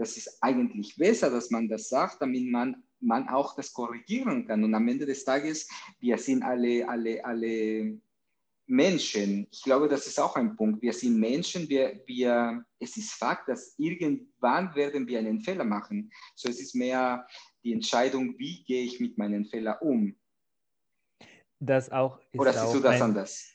das 0.02 0.18
ist 0.18 0.40
eigentlich 0.42 0.96
besser, 0.96 1.30
dass 1.30 1.52
man 1.52 1.70
das 1.70 1.88
sagt, 1.88 2.24
damit 2.24 2.50
man, 2.50 2.84
man 3.00 3.30
auch 3.30 3.56
das 3.56 3.72
korrigieren 3.72 4.48
kann. 4.48 4.64
Und 4.64 4.74
am 4.74 4.88
Ende 4.88 5.06
des 5.06 5.24
Tages, 5.24 5.70
wir 6.00 6.18
sind 6.18 6.42
alle, 6.42 6.90
alle, 6.90 7.24
alle 7.24 8.02
Menschen. 8.72 9.48
Ich 9.52 9.62
glaube, 9.64 9.88
das 9.88 10.08
ist 10.08 10.20
auch 10.20 10.36
ein 10.36 10.56
Punkt. 10.56 10.82
Wir 10.82 10.94
sind 10.94 11.20
Menschen, 11.20 11.68
wir, 11.68 12.02
wir, 12.06 12.64
es 12.80 12.96
ist 12.96 13.12
Fakt, 13.12 13.50
dass 13.50 13.76
irgendwann 13.78 14.74
werden 14.74 15.06
wir 15.08 15.20
einen 15.20 15.42
Fehler 15.42 15.66
machen. 15.66 16.10
So 16.36 16.50
es 16.50 16.60
ist 16.60 16.74
mehr 16.74 17.28
die 17.64 17.74
Entscheidung, 17.74 18.34
wie 18.40 18.64
gehe 18.64 18.86
ich 18.86 19.00
mit 19.00 19.18
meinen 19.18 19.46
Fehlern 19.46 19.78
um. 19.82 20.16
Das 21.60 21.92
auch 21.92 22.20
Oder 22.34 22.54
siehst 22.54 22.74
du 22.74 22.80
das 22.80 22.96
ein, 22.96 23.02
anders? 23.02 23.54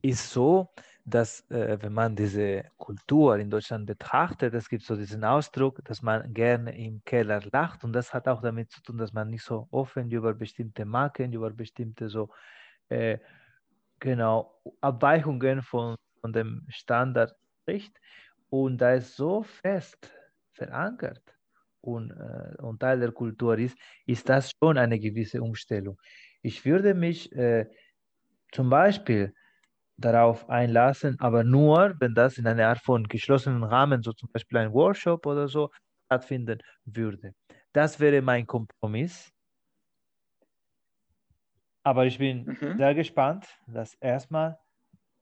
Ist 0.00 0.30
so, 0.30 0.68
dass 1.04 1.48
äh, 1.50 1.78
wenn 1.80 1.92
man 1.92 2.16
diese 2.16 2.64
Kultur 2.76 3.36
in 3.36 3.50
Deutschland 3.50 3.86
betrachtet, 3.86 4.54
es 4.54 4.68
gibt 4.68 4.84
so 4.84 4.96
diesen 4.96 5.22
Ausdruck, 5.22 5.84
dass 5.84 6.02
man 6.02 6.32
gerne 6.32 6.76
im 6.76 7.02
Keller 7.04 7.42
lacht 7.52 7.84
und 7.84 7.92
das 7.92 8.12
hat 8.14 8.26
auch 8.26 8.40
damit 8.40 8.70
zu 8.70 8.82
tun, 8.82 8.98
dass 8.98 9.12
man 9.12 9.28
nicht 9.30 9.44
so 9.44 9.68
offen 9.70 10.10
über 10.10 10.34
bestimmte 10.34 10.84
Marken, 10.84 11.32
über 11.32 11.50
bestimmte 11.50 12.08
so 12.08 12.30
äh, 12.88 13.18
genau 14.00 14.60
Abweichungen 14.80 15.62
von, 15.62 15.96
von 16.20 16.32
dem 16.32 16.66
Standard 16.68 17.34
spricht 17.62 17.98
und 18.50 18.78
da 18.78 18.94
es 18.94 19.16
so 19.16 19.42
fest 19.42 20.12
verankert 20.52 21.22
und, 21.80 22.10
äh, 22.10 22.62
und 22.62 22.80
Teil 22.80 23.00
der 23.00 23.12
Kultur 23.12 23.58
ist, 23.58 23.76
ist 24.06 24.28
das 24.28 24.52
schon 24.62 24.78
eine 24.78 24.98
gewisse 24.98 25.42
Umstellung. 25.42 26.00
Ich 26.42 26.64
würde 26.64 26.94
mich 26.94 27.32
äh, 27.32 27.66
zum 28.52 28.70
Beispiel 28.70 29.34
darauf 29.96 30.48
einlassen, 30.48 31.16
aber 31.20 31.44
nur, 31.44 31.94
wenn 32.00 32.14
das 32.14 32.38
in 32.38 32.46
einer 32.46 32.68
Art 32.68 32.80
von 32.80 33.04
geschlossenen 33.04 33.64
Rahmen, 33.64 34.02
so 34.02 34.12
zum 34.12 34.30
Beispiel 34.32 34.58
ein 34.58 34.72
Workshop 34.72 35.26
oder 35.26 35.48
so, 35.48 35.70
stattfinden 36.06 36.60
würde. 36.84 37.34
Das 37.72 38.00
wäre 38.00 38.22
mein 38.22 38.46
Kompromiss. 38.46 39.30
Aber 41.88 42.04
ich 42.04 42.18
bin 42.18 42.44
mhm. 42.44 42.76
sehr 42.76 42.94
gespannt, 42.94 43.46
das 43.66 43.94
erstmal 43.94 44.58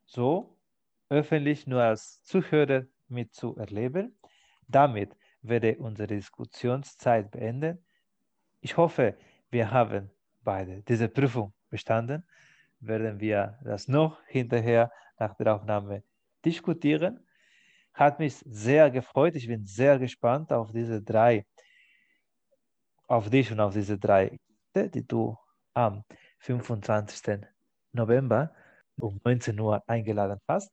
so 0.05 0.59
öffentlich 1.09 1.65
nur 1.69 1.81
als 1.81 2.25
Zuhörer 2.25 2.87
mitzuerleben. 3.07 4.19
Damit 4.67 5.17
werde 5.43 5.77
unsere 5.79 6.09
Diskussionszeit 6.09 7.31
beenden. 7.31 7.87
Ich 8.61 8.77
hoffe, 8.77 9.17
wir 9.49 9.71
haben 9.71 10.11
beide 10.43 10.83
diese 10.83 11.09
Prüfung 11.09 11.53
bestanden 11.71 12.25
werden 12.81 13.21
wir 13.21 13.61
das 13.63 13.87
noch 13.87 14.21
hinterher 14.27 14.91
nach 15.21 15.35
der 15.37 15.55
Aufnahme 15.55 16.03
diskutieren. 16.45 17.25
Hat 17.95 18.19
mich 18.19 18.35
sehr 18.45 18.91
gefreut. 18.91 19.37
Ich 19.37 19.47
bin 19.47 19.65
sehr 19.67 20.01
gespannt 20.01 20.53
auf 20.53 20.73
diese 20.73 21.01
drei, 21.01 21.47
auf 23.07 23.31
dich 23.31 23.53
und 23.53 23.61
auf 23.61 23.73
diese 23.73 23.99
drei, 24.01 24.37
die 24.75 25.07
du 25.07 25.39
am 25.73 26.03
25. 26.47 27.49
November 27.93 28.55
um 29.01 29.21
19 29.25 29.59
Uhr 29.59 29.83
eingeladen 29.89 30.41
hast. 30.49 30.73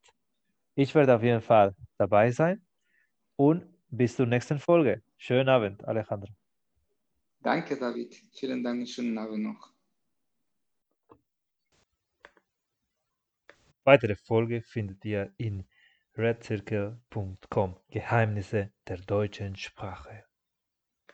Ich 0.76 0.94
werde 0.94 1.16
auf 1.16 1.24
jeden 1.24 1.42
Fall 1.42 1.76
dabei 1.98 2.32
sein 2.32 2.62
und 3.36 3.66
bis 3.90 4.16
zur 4.16 4.28
nächsten 4.28 4.60
Folge. 4.60 5.02
Schönen 5.18 5.50
Abend, 5.50 5.84
Alejandro. 5.86 6.32
Danke, 7.42 7.78
David. 7.78 8.16
Vielen 8.34 8.64
Dank. 8.64 8.88
Schönen 8.88 9.18
Abend 9.18 9.44
noch. 9.44 9.74
Weitere 13.84 14.16
Folge 14.16 14.62
findet 14.62 15.04
ihr 15.04 15.34
in 15.38 15.66
redcircle.com 16.16 17.76
Geheimnisse 17.90 18.72
der 18.88 18.98
deutschen 18.98 19.56
Sprache. 19.56 20.24